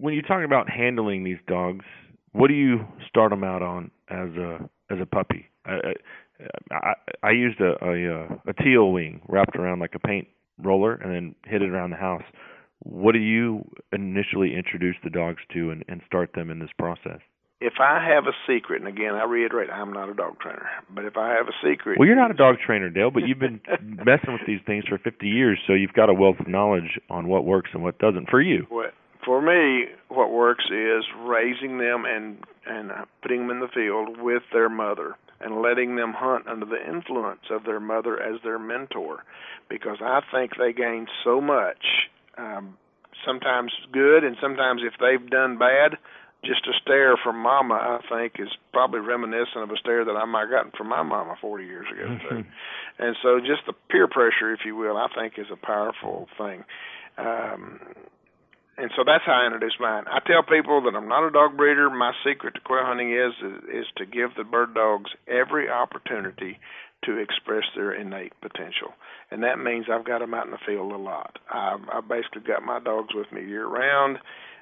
[0.00, 1.84] When you talk about handling these dogs,
[2.32, 5.46] what do you start them out on as a as a puppy?
[5.64, 5.94] I
[6.70, 6.92] I,
[7.22, 10.28] I used a, a uh, a teal wing wrapped around like a paint
[10.62, 12.22] roller and then hit it around the house.
[12.80, 17.20] What do you initially introduce the dogs to and, and start them in this process?
[17.60, 21.04] If I have a secret, and again I reiterate, I'm not a dog trainer, but
[21.04, 23.60] if I have a secret, well, you're not a dog trainer, Dale, but you've been
[23.82, 27.26] messing with these things for 50 years, so you've got a wealth of knowledge on
[27.26, 28.66] what works and what doesn't for you.
[28.68, 28.94] What
[29.28, 32.90] for me, what works is raising them and and
[33.20, 37.42] putting them in the field with their mother and letting them hunt under the influence
[37.50, 39.24] of their mother as their mentor,
[39.68, 42.08] because I think they gain so much.
[42.38, 42.78] Um,
[43.26, 45.98] sometimes good, and sometimes if they've done bad,
[46.42, 50.24] just a stare from mama, I think, is probably reminiscent of a stare that I
[50.24, 52.16] might have gotten from my mama 40 years ago.
[52.30, 52.44] too.
[52.98, 56.64] and so, just the peer pressure, if you will, I think, is a powerful thing.
[57.18, 57.80] Um,
[58.78, 60.04] and so that's how I introduce mine.
[60.06, 61.90] I tell people that I'm not a dog breeder.
[61.90, 66.58] My secret to quail hunting is is, is to give the bird dogs every opportunity
[67.04, 68.94] to express their innate potential,
[69.30, 71.38] and that means I've got them out in the field a lot.
[71.52, 74.18] I've, I've basically got my dogs with me year round,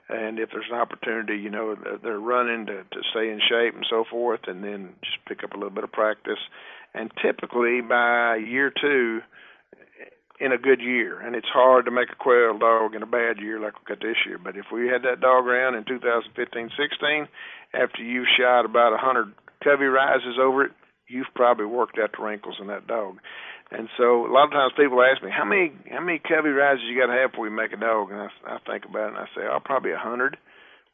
[0.09, 3.87] and if there's an opportunity, you know, they're running to to stay in shape and
[3.89, 6.41] so forth, and then just pick up a little bit of practice.
[6.95, 9.21] And typically by year two,
[10.39, 13.39] in a good year, and it's hard to make a quail dog in a bad
[13.41, 14.39] year like we got this year.
[14.39, 17.29] But if we had that dog around in 2015-16,
[17.73, 19.33] after you've shot about a hundred
[19.65, 20.73] covey rises over it,
[21.09, 23.17] you've probably worked out the wrinkles in that dog.
[23.71, 26.81] And so a lot of times people ask me how many how many covey rides
[26.87, 29.17] you got to have before you make a dog, and I, I think about it
[29.17, 30.37] and I say, oh, probably a hundred.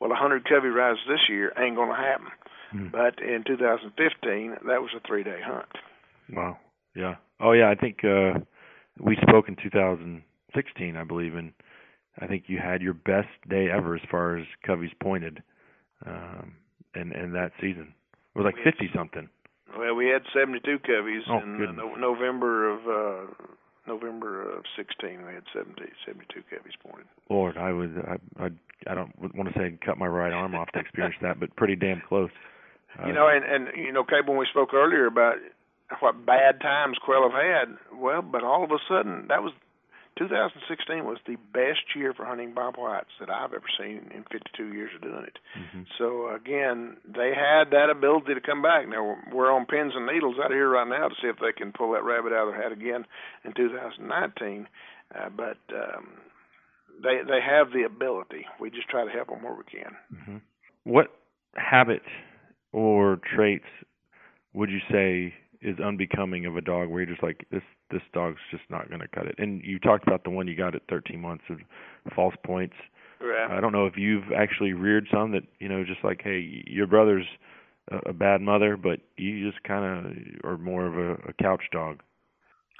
[0.01, 2.29] Well, a hundred covey rises this year ain't going to happen.
[2.71, 2.89] Hmm.
[2.91, 5.69] But in 2015, that was a three day hunt.
[6.33, 6.59] Wow.
[6.97, 7.17] Yeah.
[7.41, 7.69] Oh yeah.
[7.69, 8.41] I think uh,
[9.01, 11.53] we spoke in 2016, I believe, and
[12.19, 15.43] I think you had your best day ever as far as coveys pointed,
[16.07, 16.55] um,
[16.95, 17.95] in in that season.
[18.35, 19.29] It was like 50 something.
[19.77, 23.33] Well, we had 72 coveys Oh, in uh, no, November of uh,
[23.87, 25.25] November of 16.
[25.25, 27.07] We had 70, 72 coveys pointed.
[27.31, 28.51] Lord, I would I I,
[28.91, 31.77] I don't want to say cut my right arm off to experience that, but pretty
[31.77, 32.31] damn close.
[32.99, 35.37] Uh, you know, and and you know, Cable, when we spoke earlier about
[36.01, 39.53] what bad times Quail have had, well, but all of a sudden that was
[40.19, 44.73] 2016 was the best year for hunting bob whites that I've ever seen in 52
[44.75, 45.39] years of doing it.
[45.59, 45.87] mhm.
[45.99, 48.87] So again, they had that ability to come back.
[48.89, 51.73] Now we're on pins and needles out here right now to see if they can
[51.73, 53.07] pull that rabbit out of their hat again
[53.45, 54.69] in 2019.
[55.15, 56.09] Uh, but um,
[57.03, 58.45] they they have the ability.
[58.61, 59.97] We just try to help them where we can.
[60.25, 60.37] hmm
[60.85, 61.09] What
[61.57, 62.03] habit
[62.73, 63.65] or traits
[64.53, 68.41] would you say is unbecoming of a dog where you're just like this this dog's
[68.51, 69.37] just not going to cut it?
[69.39, 71.59] And you talked about the one you got at 13 months of
[72.15, 72.75] false points.
[73.21, 73.57] Right.
[73.57, 76.87] I don't know if you've actually reared some that you know just like hey your
[76.87, 77.27] brother's
[77.91, 81.63] a, a bad mother, but you just kind of are more of a, a couch
[81.73, 82.01] dog.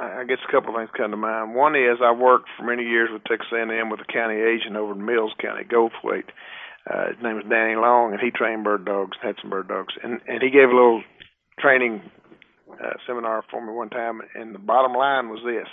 [0.01, 1.55] I I guess a couple of things come to mind.
[1.55, 4.93] One is I worked for many years with Texas A&M with a county agent over
[4.93, 6.31] in Mills County, Goldthwaite.
[6.91, 9.95] Uh, his name was Danny Long, and he trained bird dogs, had some bird dogs,
[10.03, 11.03] and and he gave a little
[11.61, 12.03] training
[12.83, 14.21] uh, seminar for me one time.
[14.35, 15.69] And the bottom line was this: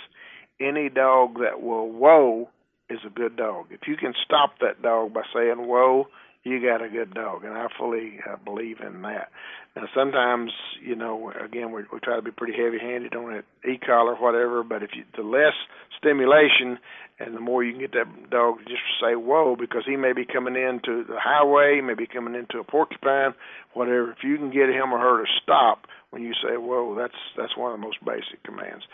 [0.60, 2.48] any dog that will whoa
[2.88, 3.66] is a good dog.
[3.70, 6.08] If you can stop that dog by saying whoa,
[6.42, 9.28] you got a good dog, and I fully uh, believe in that.
[9.76, 10.50] Now, sometimes,
[10.82, 14.64] you know, again, we, we try to be pretty heavy-handed on it, e-collar, whatever.
[14.64, 15.52] But if you, the less
[15.98, 16.78] stimulation,
[17.20, 20.12] and the more you can get that dog to just say "whoa," because he may
[20.12, 23.34] be coming into the highway, he may be coming into a porcupine,
[23.74, 24.10] whatever.
[24.10, 27.56] If you can get him or her to stop when you say "whoa," that's that's
[27.56, 28.84] one of the most basic commands.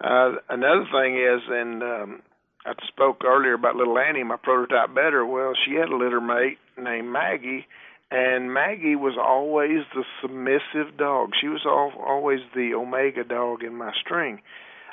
[0.00, 2.22] Uh, another thing is, and um,
[2.64, 5.24] I spoke earlier about little Annie, my prototype better.
[5.24, 7.66] Well, she had a litter mate named Maggie,
[8.10, 11.30] and Maggie was always the submissive dog.
[11.40, 14.40] She was all, always the omega dog in my string.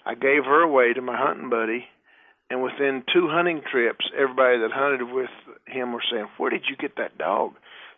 [0.05, 1.85] I gave her away to my hunting buddy,
[2.49, 5.29] and within two hunting trips, everybody that hunted with
[5.65, 7.53] him were saying, "Where did you get that dog?"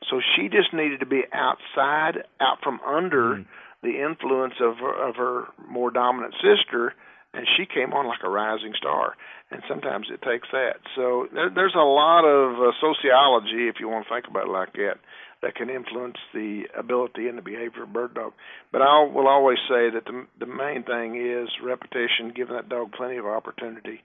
[0.10, 3.46] So she just needed to be outside, out from under
[3.84, 6.94] the influence of her, of her more dominant sister,
[7.34, 9.16] and she came on like a rising star.
[9.52, 10.80] And sometimes it takes that.
[10.96, 14.52] So there, there's a lot of uh, sociology, if you want to think about it
[14.52, 14.96] like that,
[15.42, 18.34] that can influence the ability and the behavior of bird dog.
[18.72, 22.92] But I will always say that the the main thing is repetition, giving that dog
[22.94, 24.04] plenty of opportunity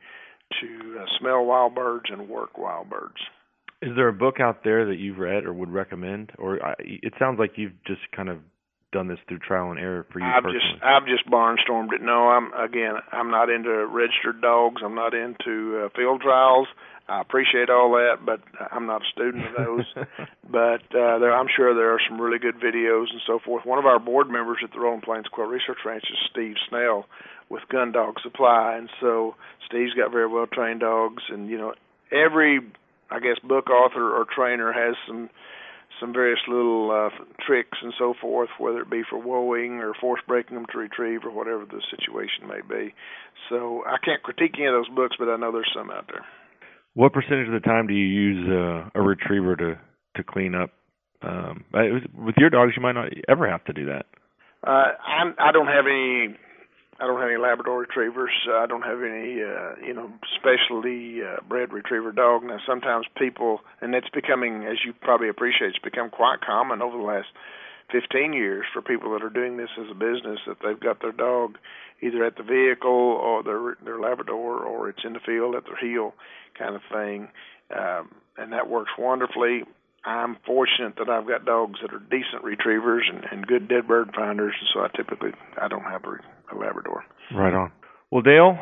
[0.61, 3.21] to uh, smell wild birds and work wild birds.
[3.87, 6.33] Is there a book out there that you've read or would recommend?
[6.39, 8.39] Or I, it sounds like you've just kind of
[8.93, 10.61] done this through trial and error for you I've personally.
[10.73, 12.03] just I've just barnstormed it.
[12.03, 14.83] No, I'm again I'm not into registered dogs.
[14.85, 16.67] I'm not into uh, field trials.
[17.09, 18.41] I appreciate all that, but
[18.73, 19.85] I'm not a student of those.
[20.51, 23.65] but uh, there, I'm sure there are some really good videos and so forth.
[23.65, 27.07] One of our board members at the Rolling Plains Quail Research Ranch is Steve Snell
[27.49, 29.37] with Gun Dog Supply, and so
[29.67, 31.75] Steve's got very well trained dogs, and you know
[32.11, 32.61] every
[33.11, 35.31] I guess book author or trainer has some
[36.01, 40.21] some various little uh, tricks and so forth, whether it be for woeing or force
[40.29, 42.93] breaking them to retrieve or whatever the situation may be.
[43.49, 46.25] So I can't critique any of those books, but I know there's some out there.
[46.95, 49.79] What percentage of the time do you use uh, a retriever to
[50.17, 50.71] to clean up?
[51.23, 54.07] Um, I- with your dogs, you might not ever have to do that.
[54.67, 56.37] Uh, I'm, I don't have any.
[56.99, 58.33] I don't have any Labrador retrievers.
[58.49, 62.43] Uh, I don't have any, uh, you know, specialty uh, bred retriever dog.
[62.45, 66.97] Now, sometimes people, and it's becoming, as you probably appreciate, it's become quite common over
[66.97, 67.29] the last
[67.93, 71.13] 15 years for people that are doing this as a business that they've got their
[71.13, 71.59] dog
[72.03, 75.77] either at the vehicle or their their Labrador or it's in the field at their
[75.77, 76.15] heel,
[76.59, 77.29] kind of thing,
[77.75, 79.65] um, and that works wonderfully.
[80.05, 84.11] I'm fortunate that I've got dogs that are decent retrievers and, and good dead bird
[84.15, 86.19] finders, and so I typically I don't have a,
[86.53, 87.05] a Labrador.
[87.35, 87.73] Right on.
[88.11, 88.57] Well, Dale,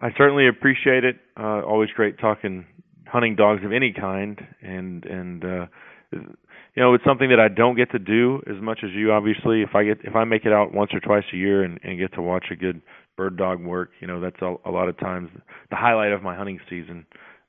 [0.00, 1.16] I certainly appreciate it.
[1.38, 2.66] Uh, always great talking
[3.06, 5.66] hunting dogs of any kind, and and uh,
[6.12, 9.12] you know it's something that I don't get to do as much as you.
[9.12, 11.78] Obviously, if I get if I make it out once or twice a year and,
[11.82, 12.80] and get to watch a good
[13.16, 15.28] bird dog work, you know that's a, a lot of times
[15.70, 17.06] the highlight of my hunting season.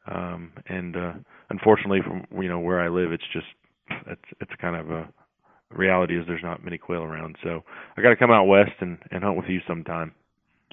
[0.07, 1.13] Um, and uh,
[1.49, 3.47] unfortunately, from you know where I live, it's just
[4.07, 5.07] it's it's kind of a
[5.73, 7.37] reality is there's not many quail around.
[7.43, 7.63] So
[7.97, 10.13] I got to come out west and and hunt with you sometime.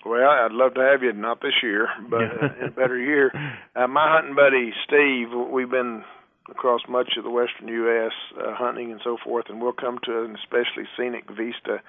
[0.04, 1.12] Well, I'd love to have you.
[1.12, 3.32] Not this year, but uh, in a better year.
[3.74, 6.04] Uh, my hunting buddy Steve, we've been
[6.50, 8.12] across much of the western U.S.
[8.38, 11.82] Uh, hunting and so forth, and we'll come to an especially scenic vista,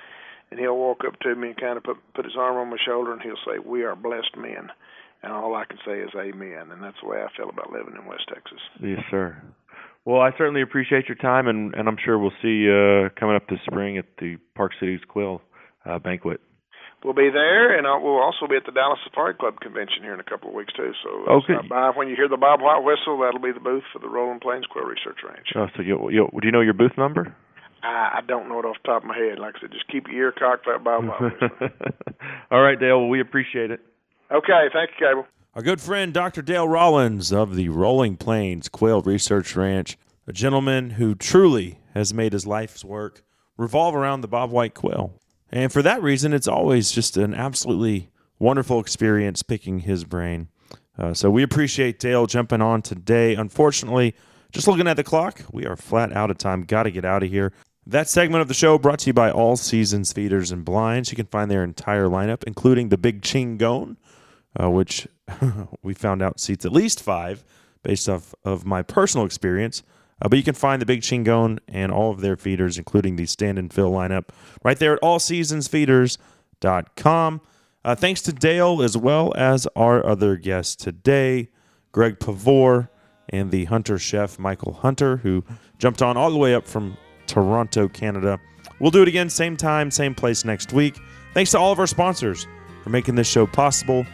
[0.52, 2.78] and he'll walk up to me and kind of put put his arm on my
[2.84, 4.72] shoulder, and he'll say, "We are blessed men."
[5.22, 7.94] And all I can say is amen, and that's the way I feel about living
[8.00, 8.60] in West Texas.
[8.82, 9.36] Yes, sir.
[10.06, 13.36] Well, I certainly appreciate your time, and, and I'm sure we'll see you uh, coming
[13.36, 15.42] up this spring at the Park Cities Quail
[15.86, 16.42] uh, banquet.
[17.04, 20.14] We'll be there, and I'll, we'll also be at the Dallas Safari Club convention here
[20.14, 20.92] in a couple of weeks too.
[21.04, 21.54] So uh, Okay.
[21.56, 23.20] stop by when you hear the Bob White whistle.
[23.20, 25.48] That'll be the booth for the Rolling Plains Quail Research Ranch.
[25.56, 27.34] Oh, so you, you, do you know your booth number?
[27.84, 29.40] I, I don't know it off the top of my head.
[29.40, 31.70] Like I said, just keep your ear cocked for that Bob White whistle.
[32.52, 33.00] All right, Dale.
[33.00, 33.80] Well, we appreciate it.
[34.32, 35.26] okay, thank you, Cable.
[35.56, 36.44] Our good friend Dr.
[36.44, 39.98] Dale Rollins of the Rolling Plains Quail Research Ranch,
[40.28, 43.24] a gentleman who truly has made his life's work
[43.58, 45.12] revolve around the Bob White quail.
[45.52, 50.50] And for that reason, it's always just an absolutely wonderful experience picking his brain.
[51.00, 53.34] Uh, so we appreciate Dale jumping on today.
[53.34, 54.14] Unfortunately,
[54.52, 56.62] just looking at the clock, we are flat out of time.
[56.62, 57.54] Got to get out of here.
[57.88, 61.12] That segment of the show brought to you by All Seasons Feeders and Blinds.
[61.12, 63.98] You can find their entire lineup, including the Big Chingon,
[64.62, 65.08] uh, which
[65.84, 67.44] we found out seats at least five
[67.84, 69.84] based off of my personal experience.
[70.22, 73.26] Uh, but you can find the Big Chingon and all of their feeders, including the
[73.26, 74.26] stand and fill lineup,
[74.64, 77.42] right there at allseasonsfeeders.com.
[77.86, 81.50] Uh, thanks to Dale as well as our other guests today,
[81.94, 82.90] Greg Pavur
[83.30, 85.46] and the Hunter chef Michael Hunter, who
[85.78, 86.98] jumped on all the way up from
[87.28, 88.38] Toronto, Canada.
[88.80, 91.00] We'll do it again, same time, same place next week.
[91.34, 92.46] Thanks to all of our sponsors
[92.84, 94.06] for making this show possible.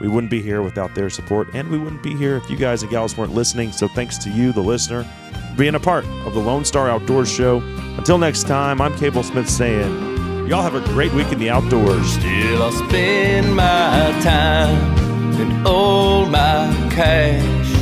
[0.00, 2.82] We wouldn't be here without their support, and we wouldn't be here if you guys
[2.82, 3.70] and gals weren't listening.
[3.70, 7.30] So thanks to you, the listener, for being a part of the Lone Star Outdoors
[7.30, 7.58] Show.
[7.98, 12.14] Until next time, I'm Cable Smith saying, y'all have a great week in the outdoors.
[12.14, 14.98] Still, I'll spend my time
[15.38, 17.74] and all my cash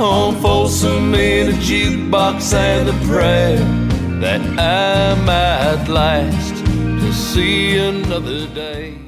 [0.00, 3.58] on Folsom in a jukebox and a prayer
[4.20, 9.03] that I might last to see another day.